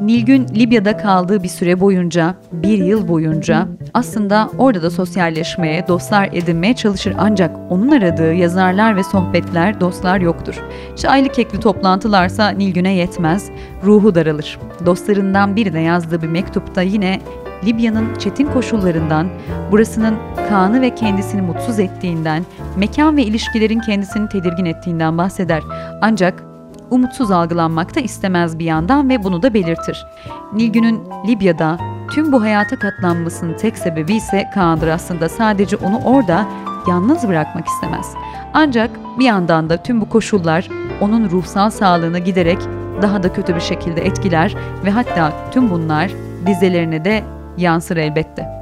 Nilgün 0.00 0.46
Libya'da 0.48 0.96
kaldığı 0.96 1.42
bir 1.42 1.48
süre 1.48 1.80
boyunca, 1.80 2.34
bir 2.52 2.78
yıl 2.78 3.08
boyunca 3.08 3.68
aslında 3.94 4.50
orada 4.58 4.82
da 4.82 4.90
sosyalleşmeye, 4.90 5.88
dostlar 5.88 6.28
edinmeye 6.32 6.74
çalışır 6.74 7.14
ancak 7.18 7.56
onun 7.70 7.90
aradığı 7.90 8.34
yazarlar 8.34 8.96
ve 8.96 9.04
sohbetler, 9.04 9.80
dostlar 9.80 10.20
yoktur. 10.20 10.62
Çaylı 10.96 11.28
kekli 11.28 11.60
toplantılarsa 11.60 12.48
Nilgün'e 12.48 12.92
yetmez, 12.92 13.50
ruhu 13.84 14.14
daralır. 14.14 14.58
Dostlarından 14.86 15.56
biri 15.56 15.72
de 15.72 15.80
yazdığı 15.80 16.22
bir 16.22 16.28
mektupta 16.28 16.82
yine 16.82 17.20
Libya'nın 17.64 18.14
çetin 18.18 18.46
koşullarından, 18.46 19.28
burasının 19.72 20.14
Kaan'ı 20.48 20.80
ve 20.80 20.94
kendisini 20.94 21.42
mutsuz 21.42 21.78
ettiğinden, 21.78 22.44
mekan 22.76 23.16
ve 23.16 23.22
ilişkilerin 23.22 23.80
kendisini 23.80 24.28
tedirgin 24.28 24.64
ettiğinden 24.64 25.18
bahseder. 25.18 25.62
Ancak 26.02 26.42
umutsuz 26.90 27.30
algılanmak 27.30 27.96
da 27.96 28.00
istemez 28.00 28.58
bir 28.58 28.64
yandan 28.64 29.08
ve 29.08 29.24
bunu 29.24 29.42
da 29.42 29.54
belirtir. 29.54 30.06
Nilgün'ün 30.52 31.00
Libya'da 31.28 31.78
tüm 32.10 32.32
bu 32.32 32.42
hayata 32.42 32.78
katlanmasının 32.78 33.56
tek 33.56 33.78
sebebi 33.78 34.14
ise 34.14 34.50
Kaan'dır 34.54 34.88
aslında. 34.88 35.28
Sadece 35.28 35.76
onu 35.76 36.00
orada 36.04 36.46
yalnız 36.88 37.28
bırakmak 37.28 37.66
istemez. 37.66 38.14
Ancak 38.54 38.90
bir 39.18 39.24
yandan 39.24 39.70
da 39.70 39.76
tüm 39.76 40.00
bu 40.00 40.08
koşullar 40.08 40.68
onun 41.00 41.30
ruhsal 41.30 41.70
sağlığını 41.70 42.18
giderek 42.18 42.58
daha 43.02 43.22
da 43.22 43.32
kötü 43.32 43.54
bir 43.54 43.60
şekilde 43.60 44.06
etkiler 44.06 44.54
ve 44.84 44.90
hatta 44.90 45.32
tüm 45.50 45.70
bunlar 45.70 46.10
dizelerine 46.46 47.04
de 47.04 47.24
yansır 47.56 47.96
elbette. 47.96 48.56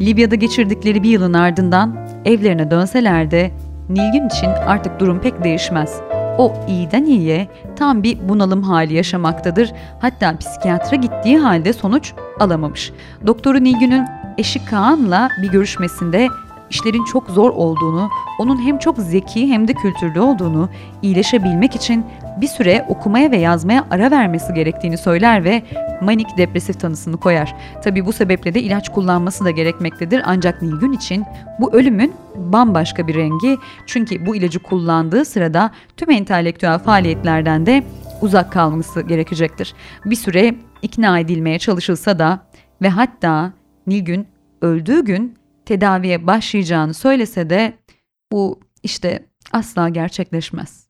Libya'da 0.00 0.34
geçirdikleri 0.34 1.02
bir 1.02 1.10
yılın 1.10 1.32
ardından 1.32 1.96
evlerine 2.24 2.70
dönseler 2.70 3.30
de 3.30 3.50
Nilgün 3.88 4.26
için 4.26 4.48
artık 4.66 5.00
durum 5.00 5.20
pek 5.20 5.44
değişmez 5.44 6.00
o 6.38 6.52
iyiden 6.68 7.04
iyiye 7.04 7.48
tam 7.76 8.02
bir 8.02 8.28
bunalım 8.28 8.62
hali 8.62 8.94
yaşamaktadır. 8.94 9.72
Hatta 10.00 10.38
psikiyatra 10.38 10.96
gittiği 10.96 11.38
halde 11.38 11.72
sonuç 11.72 12.12
alamamış. 12.40 12.92
Doktoru 13.26 13.64
Nilgün'ün 13.64 14.04
eşi 14.38 14.64
Kaan'la 14.64 15.28
bir 15.42 15.48
görüşmesinde 15.48 16.28
işlerin 16.70 17.04
çok 17.04 17.30
zor 17.30 17.50
olduğunu, 17.50 18.08
onun 18.38 18.66
hem 18.66 18.78
çok 18.78 18.98
zeki 18.98 19.48
hem 19.48 19.68
de 19.68 19.72
kültürlü 19.72 20.20
olduğunu, 20.20 20.68
iyileşebilmek 21.02 21.76
için 21.76 22.06
bir 22.40 22.46
süre 22.46 22.84
okumaya 22.88 23.30
ve 23.30 23.36
yazmaya 23.36 23.86
ara 23.90 24.10
vermesi 24.10 24.54
gerektiğini 24.54 24.98
söyler 24.98 25.44
ve 25.44 25.62
manik 26.00 26.36
depresif 26.38 26.80
tanısını 26.80 27.16
koyar. 27.16 27.54
Tabi 27.82 28.06
bu 28.06 28.12
sebeple 28.12 28.54
de 28.54 28.62
ilaç 28.62 28.88
kullanması 28.88 29.44
da 29.44 29.50
gerekmektedir 29.50 30.22
ancak 30.24 30.62
Nilgün 30.62 30.92
için 30.92 31.24
bu 31.60 31.72
ölümün 31.72 32.12
bambaşka 32.34 33.06
bir 33.06 33.14
rengi 33.14 33.58
çünkü 33.86 34.26
bu 34.26 34.36
ilacı 34.36 34.58
kullandığı 34.58 35.24
sırada 35.24 35.70
tüm 35.96 36.10
entelektüel 36.10 36.78
faaliyetlerden 36.78 37.66
de 37.66 37.82
uzak 38.20 38.52
kalması 38.52 39.00
gerekecektir. 39.00 39.74
Bir 40.04 40.16
süre 40.16 40.54
ikna 40.82 41.18
edilmeye 41.18 41.58
çalışılsa 41.58 42.18
da 42.18 42.46
ve 42.82 42.88
hatta 42.88 43.52
Nilgün 43.86 44.28
öldüğü 44.62 45.04
gün 45.04 45.38
tedaviye 45.66 46.26
başlayacağını 46.26 46.94
söylese 46.94 47.50
de 47.50 47.72
bu 48.32 48.60
işte 48.82 49.26
asla 49.52 49.88
gerçekleşmez. 49.88 50.83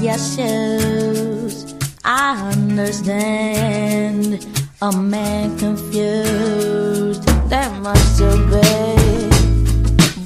Your 0.00 0.18
shoes, 0.18 1.74
I 2.04 2.50
understand 2.52 4.46
a 4.82 4.92
man 4.92 5.58
confused. 5.58 7.24
There 7.48 7.70
must 7.80 8.20
have 8.20 8.50
been 8.50 9.06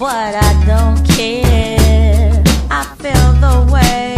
but 0.00 0.34
I 0.34 0.64
don't 0.66 1.06
care. 1.06 2.42
I 2.70 2.84
feel 3.00 3.32
the 3.44 3.70
way 3.70 4.16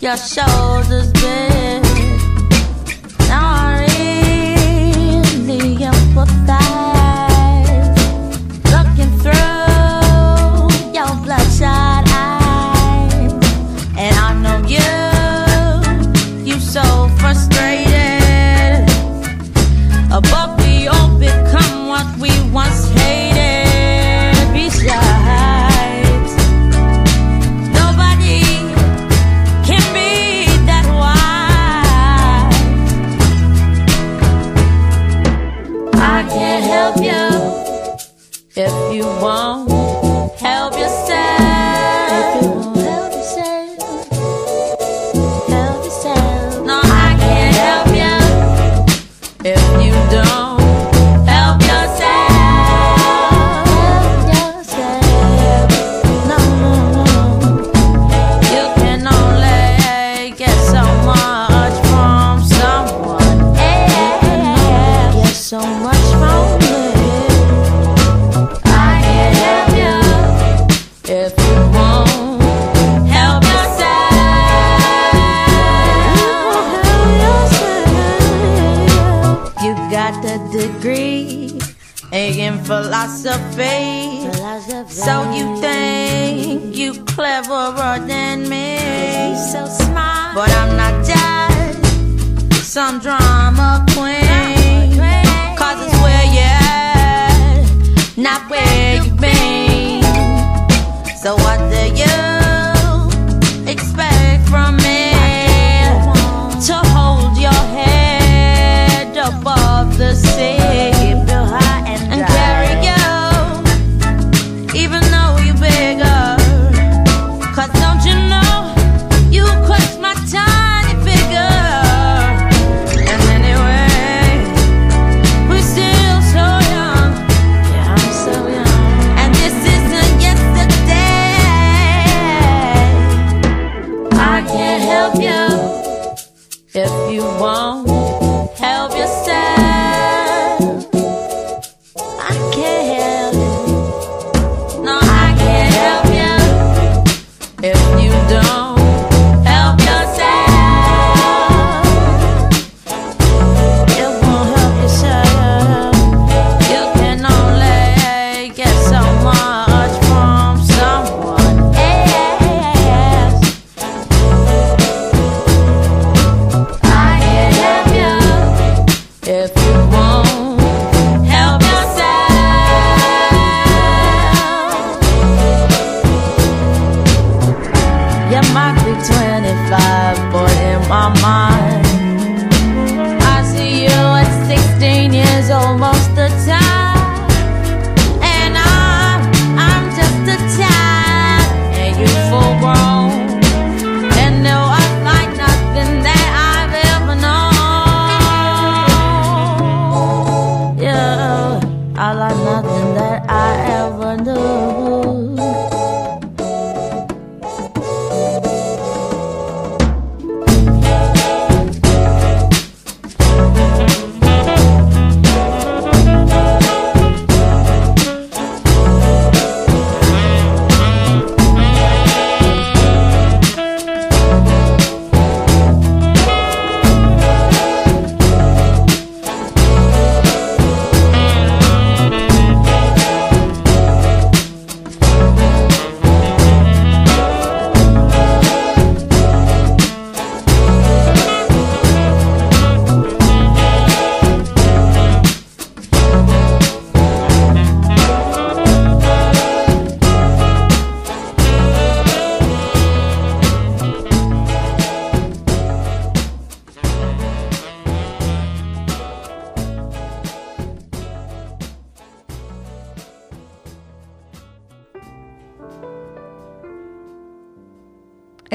your 0.00 0.18
shoulders 0.18 1.10
bend. 1.14 1.89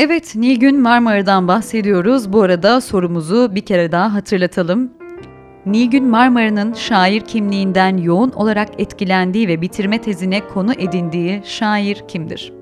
Evet, 0.05 0.35
Nilgün 0.35 0.79
Marmara'dan 0.79 1.47
bahsediyoruz. 1.47 2.33
Bu 2.33 2.41
arada 2.41 2.81
sorumuzu 2.81 3.55
bir 3.55 3.61
kere 3.61 3.91
daha 3.91 4.13
hatırlatalım. 4.13 4.91
Nilgün 5.65 6.05
Marmara'nın 6.05 6.73
şair 6.73 7.21
kimliğinden 7.21 7.97
yoğun 7.97 8.31
olarak 8.31 8.69
etkilendiği 8.81 9.47
ve 9.47 9.61
bitirme 9.61 10.01
tezine 10.01 10.47
konu 10.47 10.73
edindiği 10.73 11.41
şair 11.45 12.03
kimdir? 12.07 12.53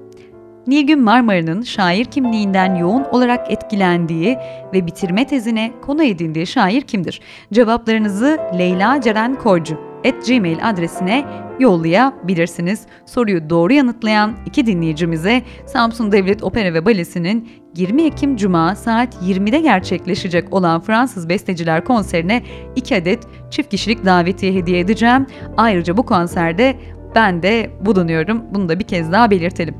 Nilgün 0.67 1.01
Marmara'nın 1.01 1.61
şair 1.61 2.05
kimliğinden 2.05 2.75
yoğun 2.75 3.03
olarak 3.11 3.51
etkilendiği 3.51 4.37
ve 4.73 4.85
bitirme 4.85 5.27
tezine 5.27 5.71
konu 5.81 6.03
edindiği 6.03 6.47
şair 6.47 6.81
kimdir? 6.81 7.21
Cevaplarınızı 7.53 8.39
Leyla 8.57 9.01
Ceren 9.01 9.35
Korcu 9.35 9.92
gmail 10.11 10.69
adresine 10.69 11.25
yollayabilirsiniz. 11.59 12.81
Soruyu 13.05 13.49
doğru 13.49 13.73
yanıtlayan 13.73 14.33
iki 14.45 14.65
dinleyicimize 14.65 15.41
Samsun 15.65 16.11
Devlet 16.11 16.43
Opera 16.43 16.73
ve 16.73 16.85
Balesi'nin 16.85 17.49
20 17.75 18.03
Ekim 18.03 18.35
Cuma 18.35 18.75
saat 18.75 19.15
20'de 19.15 19.59
gerçekleşecek 19.59 20.53
olan 20.53 20.81
Fransız 20.81 21.29
Besteciler 21.29 21.85
konserine 21.85 22.43
2 22.75 22.95
adet 22.95 23.23
çift 23.51 23.69
kişilik 23.69 24.05
davetiye 24.05 24.53
hediye 24.53 24.79
edeceğim. 24.79 25.27
Ayrıca 25.57 25.97
bu 25.97 26.03
konserde 26.03 26.75
ben 27.15 27.43
de 27.43 27.71
bulunuyorum. 27.81 28.43
Bunu 28.53 28.69
da 28.69 28.79
bir 28.79 28.83
kez 28.83 29.11
daha 29.11 29.31
belirtelim. 29.31 29.75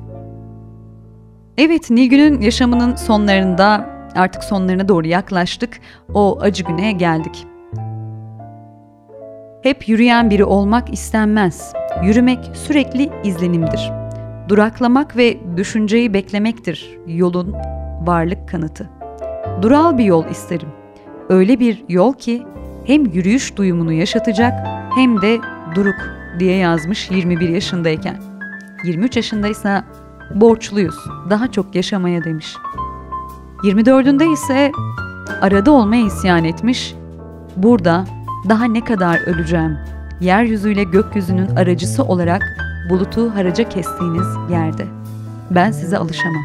Evet, 1.58 1.90
Nilgün'ün 1.90 2.42
yaşamının 2.42 2.96
sonlarında 2.96 3.90
artık 4.16 4.44
sonlarına 4.44 4.88
doğru 4.88 5.08
yaklaştık. 5.08 5.80
O 6.14 6.38
acı 6.42 6.64
güne 6.64 6.92
geldik. 6.92 7.48
Hep 9.64 9.90
yürüyen 9.90 10.30
biri 10.30 10.46
olmak 10.46 10.94
istenmez. 10.94 11.74
Yürümek 12.04 12.52
sürekli 12.54 13.10
izlenimdir. 13.24 13.92
Duraklamak 14.50 15.18
ve 15.18 15.38
düşünceyi 15.58 16.14
beklemektir 16.14 16.98
yolun 17.08 17.54
varlık 18.02 18.50
kanıtı. 18.50 18.90
Dural 19.62 19.98
bir 19.98 20.04
yol 20.04 20.26
isterim. 20.26 20.68
Öyle 21.30 21.60
bir 21.60 21.84
yol 21.90 22.14
ki 22.14 22.44
hem 22.86 23.06
yürüyüş 23.06 23.56
duyumunu 23.58 23.94
yaşatacak 23.94 24.54
hem 24.96 25.22
de 25.22 25.40
duruk 25.76 26.10
diye 26.40 26.56
yazmış 26.58 27.12
21 27.12 27.50
yaşındayken. 27.50 28.18
23 28.86 29.16
yaşındaysa 29.16 29.86
borçluyuz 30.36 30.98
daha 31.30 31.52
çok 31.52 31.76
yaşamaya 31.76 32.24
demiş. 32.24 32.56
24'ünde 33.64 34.34
ise 34.34 34.72
arada 35.42 35.72
olmaya 35.72 36.06
isyan 36.06 36.44
etmiş. 36.44 36.96
Burada 37.56 38.06
daha 38.50 38.66
ne 38.66 38.84
kadar 38.84 39.20
öleceğim? 39.28 39.78
Yeryüzüyle 40.20 40.84
gökyüzünün 40.84 41.56
aracısı 41.56 42.04
olarak 42.04 42.42
bulutu 42.90 43.36
haraca 43.36 43.70
kestiğiniz 43.70 44.28
yerde. 44.52 44.86
Ben 45.52 45.72
size 45.72 45.98
alışamam. 45.98 46.44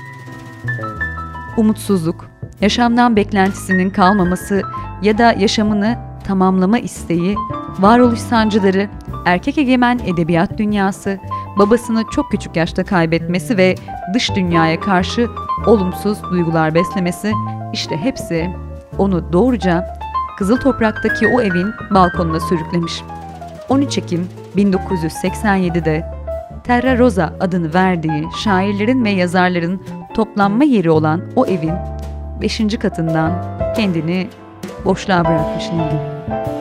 Umutsuzluk, 1.57 2.30
yaşamdan 2.61 3.16
beklentisinin 3.16 3.90
kalmaması 3.90 4.62
ya 5.03 5.18
da 5.18 5.32
yaşamını 5.32 5.99
tamamlama 6.26 6.78
isteği, 6.78 7.36
varoluş 7.78 8.18
sancıları, 8.18 8.88
erkek 9.26 9.59
egemen 9.59 9.99
edebiyat 9.99 10.59
dünyası, 10.59 11.18
babasını 11.59 12.05
çok 12.11 12.30
küçük 12.30 12.57
yaşta 12.57 12.84
kaybetmesi 12.84 13.57
ve 13.57 13.74
dış 14.14 14.34
dünyaya 14.36 14.80
karşı 14.80 15.28
olumsuz 15.66 16.22
duygular 16.30 16.74
beslemesi 16.74 17.32
işte 17.72 17.96
hepsi 17.96 18.51
onu 18.99 19.32
doğruca 19.32 19.97
Kızıl 20.39 20.57
Toprak'taki 20.57 21.28
o 21.28 21.41
evin 21.41 21.74
balkonuna 21.91 22.41
sürüklemiş. 22.41 23.03
13 23.68 23.99
Ekim 23.99 24.28
1987'de 24.57 26.07
Terra 26.64 26.99
Rosa 26.99 27.34
adını 27.41 27.74
verdiği 27.74 28.24
şairlerin 28.45 29.05
ve 29.05 29.11
yazarların 29.11 29.82
toplanma 30.14 30.64
yeri 30.64 30.91
olan 30.91 31.22
o 31.36 31.47
evin 31.47 31.74
5. 32.41 32.78
katından 32.80 33.32
kendini 33.76 34.28
boşluğa 34.84 35.24
bırakmış 35.24 35.64
Nilgün. 35.64 36.58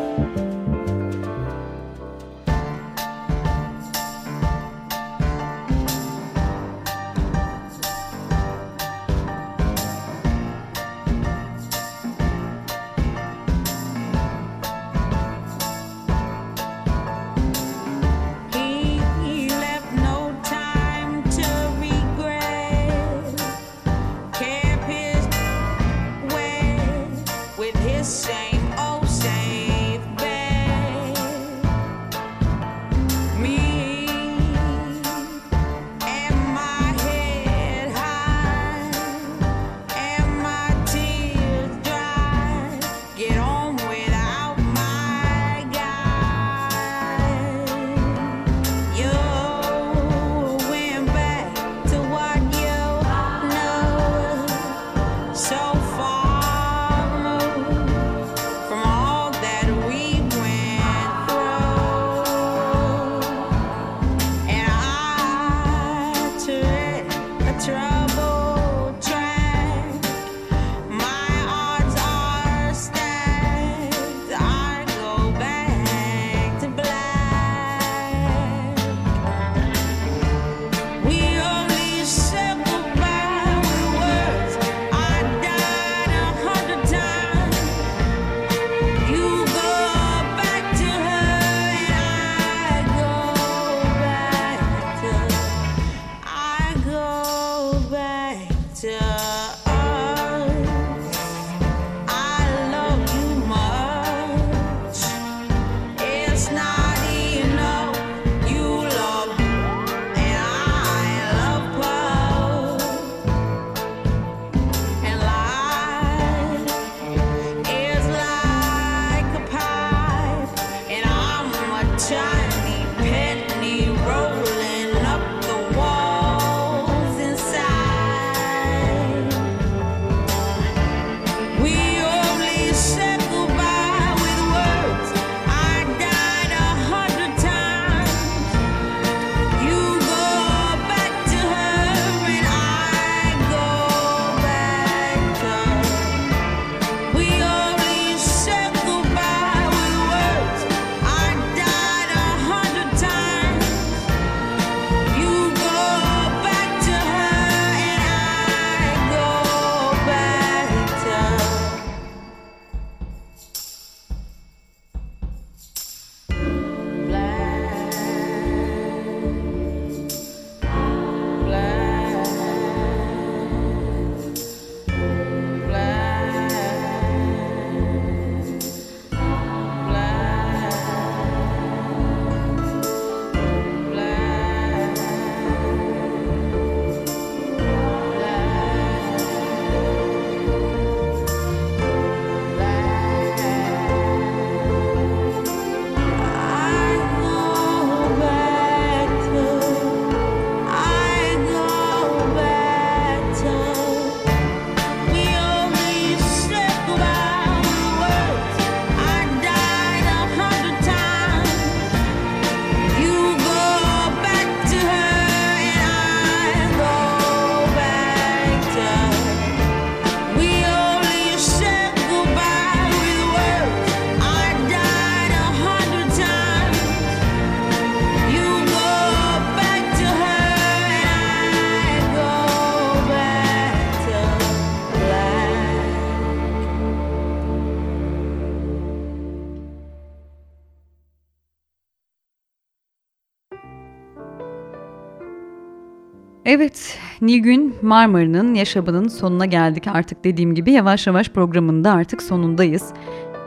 Nilgün 247.28 247.76
Marmara'nın 247.82 248.54
yaşamının 248.54 249.08
sonuna 249.08 249.46
geldik 249.46 249.88
artık 249.88 250.24
dediğim 250.24 250.56
gibi 250.56 250.72
yavaş 250.72 251.08
yavaş 251.08 251.30
programında 251.30 251.92
artık 251.92 252.24
sonundayız. 252.24 252.94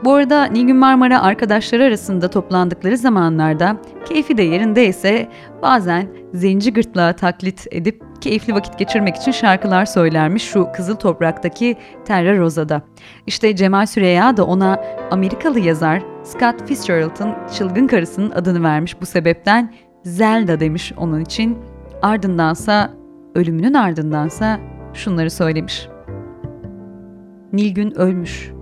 Bu 0.04 0.14
arada 0.14 0.44
Nilgün 0.44 0.76
Marmara 0.76 1.22
arkadaşları 1.22 1.84
arasında 1.84 2.30
toplandıkları 2.30 2.96
zamanlarda 2.96 3.76
keyfi 4.04 4.36
de 4.36 4.42
yerindeyse 4.42 5.28
bazen 5.62 6.08
zenci 6.34 6.72
gırtlağı 6.72 7.16
taklit 7.16 7.66
edip 7.70 8.02
keyifli 8.20 8.54
vakit 8.54 8.78
geçirmek 8.78 9.16
için 9.16 9.32
şarkılar 9.32 9.84
söylermiş 9.84 10.42
şu 10.42 10.68
Kızıl 10.76 10.96
Toprak'taki 10.96 11.76
Terra 12.04 12.38
Rosa'da. 12.38 12.82
İşte 13.26 13.56
Cemal 13.56 13.86
Süreya 13.86 14.36
da 14.36 14.46
ona 14.46 14.84
Amerikalı 15.10 15.60
yazar 15.60 16.02
Scott 16.24 16.68
Fitzgerald'ın 16.68 17.34
çılgın 17.58 17.86
karısının 17.86 18.30
adını 18.30 18.62
vermiş 18.62 19.00
bu 19.00 19.06
sebepten 19.06 19.74
Zelda 20.04 20.60
demiş 20.60 20.92
onun 20.96 21.20
için. 21.20 21.58
Ardındansa 22.02 22.99
ölümünün 23.34 23.74
ardındansa 23.74 24.60
şunları 24.94 25.30
söylemiş. 25.30 25.88
Nilgün 27.52 27.98
ölmüş. 27.98 28.52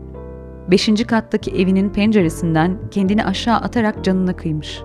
Beşinci 0.70 1.04
kattaki 1.04 1.50
evinin 1.50 1.90
penceresinden 1.90 2.78
kendini 2.90 3.24
aşağı 3.24 3.56
atarak 3.56 4.04
canına 4.04 4.36
kıymış. 4.36 4.82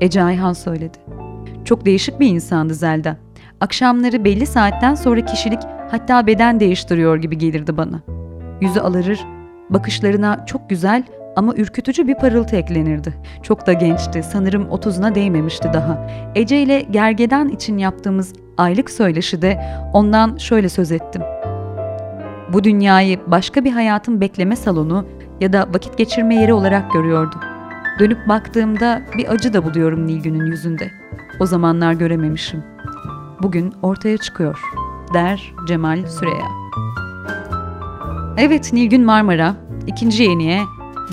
Ece 0.00 0.22
Ayhan 0.22 0.52
söyledi. 0.52 0.98
Çok 1.64 1.86
değişik 1.86 2.20
bir 2.20 2.26
insandı 2.26 2.74
Zelda. 2.74 3.16
Akşamları 3.60 4.24
belli 4.24 4.46
saatten 4.46 4.94
sonra 4.94 5.24
kişilik 5.24 5.60
hatta 5.90 6.26
beden 6.26 6.60
değiştiriyor 6.60 7.16
gibi 7.16 7.38
gelirdi 7.38 7.76
bana. 7.76 8.00
Yüzü 8.60 8.80
alırır, 8.80 9.26
bakışlarına 9.70 10.46
çok 10.46 10.70
güzel 10.70 11.04
ama 11.36 11.54
ürkütücü 11.54 12.06
bir 12.06 12.14
parıltı 12.14 12.56
eklenirdi. 12.56 13.14
Çok 13.42 13.66
da 13.66 13.72
gençti, 13.72 14.22
sanırım 14.22 14.70
otuzuna 14.70 15.14
değmemişti 15.14 15.70
daha. 15.72 16.08
Ece 16.34 16.62
ile 16.62 16.80
Gergedan 16.80 17.48
için 17.48 17.78
yaptığımız 17.78 18.32
aylık 18.58 18.90
söyleşide 18.90 19.60
ondan 19.92 20.36
şöyle 20.36 20.68
söz 20.68 20.92
ettim. 20.92 21.22
Bu 22.52 22.64
dünyayı 22.64 23.20
başka 23.26 23.64
bir 23.64 23.72
hayatın 23.72 24.20
bekleme 24.20 24.56
salonu 24.56 25.06
ya 25.40 25.52
da 25.52 25.66
vakit 25.74 25.98
geçirme 25.98 26.34
yeri 26.34 26.52
olarak 26.52 26.92
görüyordu. 26.92 27.36
Dönüp 27.98 28.28
baktığımda 28.28 29.02
bir 29.18 29.28
acı 29.28 29.52
da 29.52 29.64
buluyorum 29.64 30.06
Nilgün'ün 30.06 30.46
yüzünde. 30.46 30.90
O 31.40 31.46
zamanlar 31.46 31.92
görememişim. 31.92 32.62
Bugün 33.42 33.74
ortaya 33.82 34.18
çıkıyor, 34.18 34.60
der 35.14 35.54
Cemal 35.68 36.06
Süreya. 36.06 36.46
Evet 38.38 38.72
Nilgün 38.72 39.04
Marmara, 39.04 39.54
ikinci 39.86 40.22
yeniye 40.22 40.60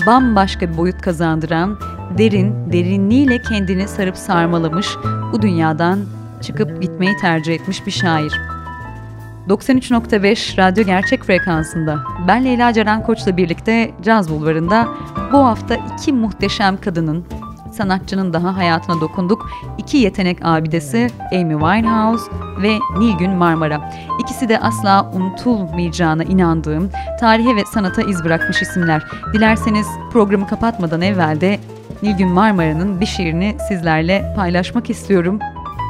bambaşka 0.06 0.72
bir 0.72 0.76
boyut 0.76 1.02
kazandıran, 1.02 1.78
derin, 2.18 2.72
derinliğiyle 2.72 3.42
kendini 3.42 3.88
sarıp 3.88 4.16
sarmalamış, 4.16 4.86
bu 5.32 5.42
dünyadan 5.42 5.98
çıkıp 6.42 6.82
gitmeyi 6.82 7.16
tercih 7.16 7.54
etmiş 7.54 7.86
bir 7.86 7.90
şair. 7.90 8.40
93.5 9.48 10.58
Radyo 10.58 10.84
Gerçek 10.84 11.24
Frekansı'nda 11.24 11.98
ben 12.28 12.44
Leyla 12.44 12.72
Ceren 12.72 13.02
Koç'la 13.02 13.36
birlikte 13.36 13.90
Caz 14.02 14.30
Bulvarı'nda 14.30 14.88
bu 15.32 15.38
hafta 15.38 15.74
iki 15.74 16.12
muhteşem 16.12 16.76
kadının, 16.76 17.24
sanatçının 17.72 18.32
daha 18.32 18.56
hayatına 18.56 19.00
dokunduk. 19.00 19.50
İki 19.78 19.96
yetenek 19.96 20.38
abidesi 20.42 21.10
Amy 21.32 21.52
Winehouse 21.52 22.32
ve 22.62 22.78
Nilgün 22.98 23.30
Marmara. 23.30 23.90
İkisi 24.20 24.48
de 24.48 24.58
asla 24.60 25.10
unutulmayacağına 25.14 26.24
inandığım, 26.24 26.90
tarihe 27.20 27.56
ve 27.56 27.64
sanata 27.64 28.02
iz 28.02 28.24
bırakmış 28.24 28.62
isimler. 28.62 29.02
Dilerseniz 29.32 29.86
programı 30.12 30.46
kapatmadan 30.46 31.00
evvel 31.00 31.40
de 31.40 31.60
Nilgün 32.02 32.28
Marmara'nın 32.28 33.00
bir 33.00 33.06
şiirini 33.06 33.56
sizlerle 33.68 34.32
paylaşmak 34.36 34.90
istiyorum. 34.90 35.38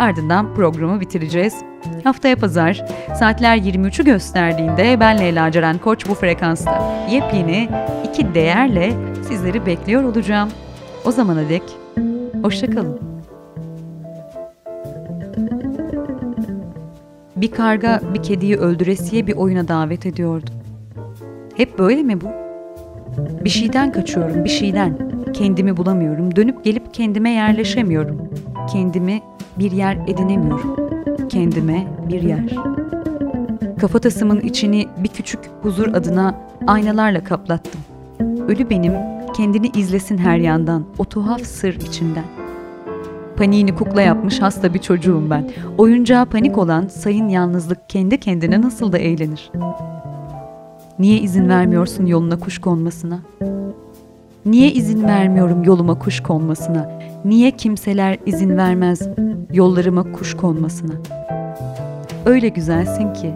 Ardından 0.00 0.54
programı 0.54 1.00
bitireceğiz. 1.00 1.54
Haftaya 2.04 2.36
pazar 2.36 2.84
saatler 3.18 3.56
23'ü 3.56 4.04
gösterdiğinde 4.04 5.00
ben 5.00 5.18
Leyla 5.18 5.52
Ceren 5.52 5.78
Koç 5.78 6.08
bu 6.08 6.14
frekansta 6.14 7.06
yepyeni 7.10 7.68
iki 8.08 8.34
değerle 8.34 8.92
sizleri 9.28 9.66
bekliyor 9.66 10.02
olacağım. 10.02 10.48
O 11.04 11.10
zamana 11.10 11.48
dek 11.48 11.62
hoşçakalın. 12.42 13.00
Bir 17.36 17.50
karga 17.50 18.00
bir 18.14 18.22
kediyi 18.22 18.56
öldüresiye 18.56 19.26
bir 19.26 19.36
oyuna 19.36 19.68
davet 19.68 20.06
ediyordu. 20.06 20.50
Hep 21.56 21.78
böyle 21.78 22.02
mi 22.02 22.20
bu? 22.20 22.26
Bir 23.44 23.50
şeyden 23.50 23.92
kaçıyorum, 23.92 24.44
bir 24.44 24.50
şeyden. 24.50 25.10
Kendimi 25.32 25.76
bulamıyorum, 25.76 26.36
dönüp 26.36 26.64
gelip 26.64 26.94
kendime 26.94 27.30
yerleşemiyorum. 27.30 28.28
Kendimi 28.72 29.22
bir 29.58 29.72
yer 29.72 29.98
edinemiyorum. 30.06 30.76
Kendime 31.28 31.86
bir 32.08 32.22
yer. 32.22 32.56
Kafatasımın 33.80 34.40
içini 34.40 34.88
bir 34.98 35.08
küçük 35.08 35.40
huzur 35.62 35.88
adına 35.94 36.34
aynalarla 36.66 37.24
kaplattım. 37.24 37.80
Ölü 38.48 38.70
benim 38.70 38.92
kendini 39.32 39.68
izlesin 39.68 40.18
her 40.18 40.36
yandan, 40.38 40.84
o 40.98 41.04
tuhaf 41.04 41.42
sır 41.42 41.74
içinden. 41.74 42.24
Paniğini 43.36 43.74
kukla 43.74 44.02
yapmış 44.02 44.42
hasta 44.42 44.74
bir 44.74 44.78
çocuğum 44.78 45.22
ben. 45.30 45.50
Oyuncağa 45.78 46.24
panik 46.24 46.58
olan 46.58 46.86
sayın 46.86 47.28
yalnızlık 47.28 47.88
kendi 47.88 48.20
kendine 48.20 48.62
nasıl 48.62 48.92
da 48.92 48.98
eğlenir. 48.98 49.50
Niye 50.98 51.18
izin 51.18 51.48
vermiyorsun 51.48 52.06
yoluna 52.06 52.38
kuş 52.38 52.58
konmasına? 52.58 53.18
Niye 54.46 54.72
izin 54.72 55.04
vermiyorum 55.04 55.64
yoluma 55.64 55.98
kuş 55.98 56.20
konmasına? 56.20 57.00
Niye 57.24 57.50
kimseler 57.50 58.18
izin 58.26 58.56
vermez 58.56 59.08
yollarıma 59.52 60.12
kuş 60.12 60.34
konmasına? 60.34 60.92
Öyle 62.26 62.48
güzelsin 62.48 63.12
ki 63.12 63.34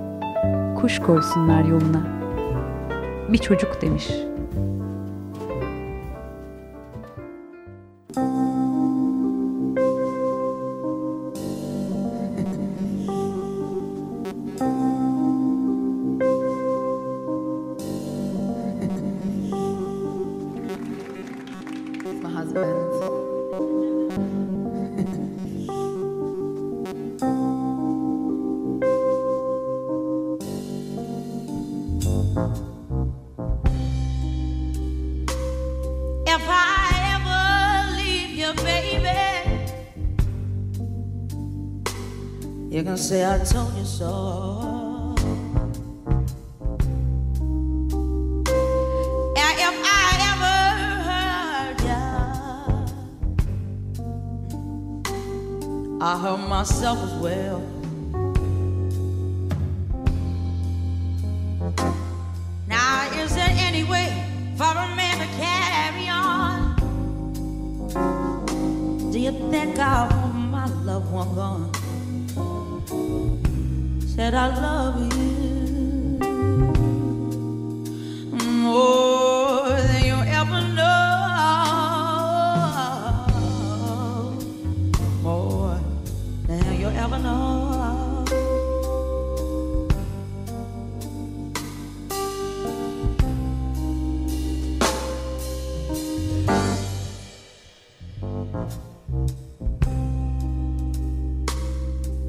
kuş 0.81 0.99
koysunlar 0.99 1.65
yoluna. 1.65 2.03
Bir 3.33 3.39
çocuk 3.39 3.83
demiş. 3.83 4.09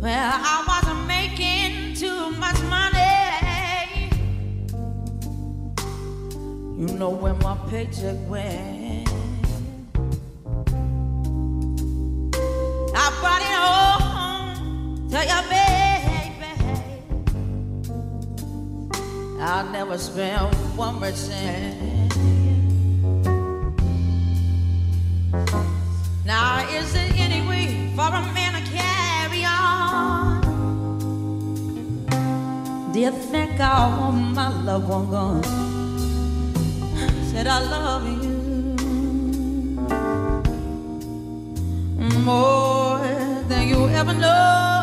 Well, 0.06 0.34
I 0.36 0.64
wasn't 0.68 1.08
making 1.08 1.96
too 1.96 2.30
much 2.38 2.62
money. 2.70 4.12
You 6.80 6.96
know 7.00 7.10
where 7.10 7.34
my 7.34 7.58
paycheck 7.72 8.16
went. 8.30 9.10
I 12.94 13.06
brought 13.20 13.42
it 13.42 13.56
home 13.66 15.10
to 15.10 15.20
your 15.26 15.44
baby. 15.50 16.52
I 19.42 19.68
never 19.72 19.98
spent 19.98 20.54
one 20.78 21.00
more 21.00 21.12
cent. 21.14 22.14
Now, 26.24 26.64
is 26.70 26.94
there 26.94 27.12
any 27.16 27.42
way 27.48 27.92
for 27.96 28.06
a 28.06 28.22
man 28.34 28.45
Do 32.96 33.02
you 33.02 33.12
think 33.12 33.60
I 33.60 33.90
want 33.98 34.36
my 34.36 34.48
loved 34.64 34.88
one 34.88 35.10
gone? 35.12 35.44
Said 37.30 37.46
I 37.46 37.60
love 37.60 38.08
you 38.08 38.32
more 42.24 43.00
than 43.50 43.68
you 43.68 43.90
ever 43.90 44.14
know. 44.14 44.75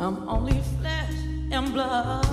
And 0.00 1.72
blood. 1.72 2.26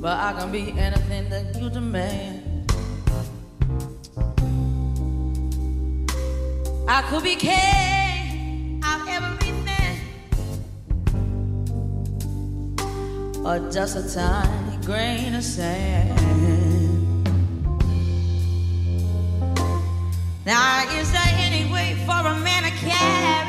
But 0.00 0.16
I 0.18 0.34
can 0.38 0.52
be 0.52 0.72
anything 0.78 1.28
that 1.30 1.56
you 1.60 1.70
demand. 1.70 2.70
I 6.88 7.02
could 7.08 7.24
be 7.24 7.34
king 7.34 8.82
of 8.84 9.08
everything, 9.08 9.98
or 13.44 13.58
just 13.70 13.96
a 13.96 14.14
tiny 14.14 14.76
grain 14.84 15.34
of 15.34 15.42
sand. 15.42 16.20
Now, 20.44 20.84
is 21.00 21.10
there 21.10 21.34
any 21.38 21.72
way 21.72 21.96
for 22.06 22.12
a 22.12 22.36
man 22.38 22.62
to 22.62 22.70
carry 22.70 23.45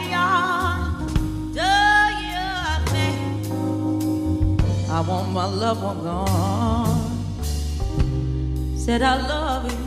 I 4.98 5.02
want 5.02 5.30
my 5.32 5.46
loved 5.46 5.84
one 5.84 6.02
gone? 6.04 7.22
Said 8.76 9.04
I 9.04 9.16
love 9.28 9.72
you 9.72 9.78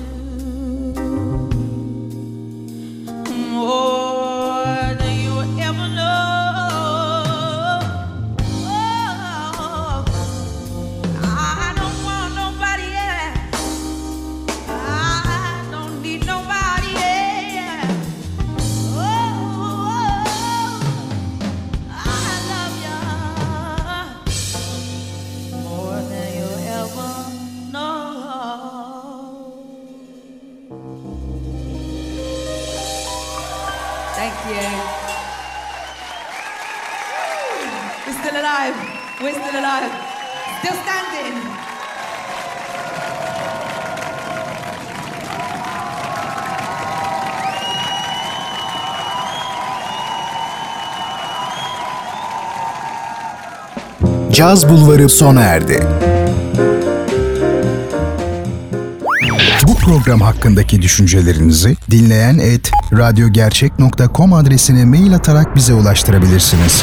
more 3.51 4.10
still 39.51 39.65
alive. 39.65 39.91
Still 40.59 40.77
standing. 40.83 41.35
Caz 54.33 54.69
Bulvarı 54.69 55.09
sona 55.09 55.41
erdi. 55.41 55.87
Bu 59.67 59.75
program 59.75 60.21
hakkındaki 60.21 60.83
düşüncelerinizi 60.83 61.77
dinleyen 61.91 62.39
et 62.39 62.71
radyogercek.com 62.93 64.33
adresine 64.33 64.85
mail 64.85 65.15
atarak 65.15 65.57
bize 65.57 65.75
ulaştırabilirsiniz. 65.75 66.83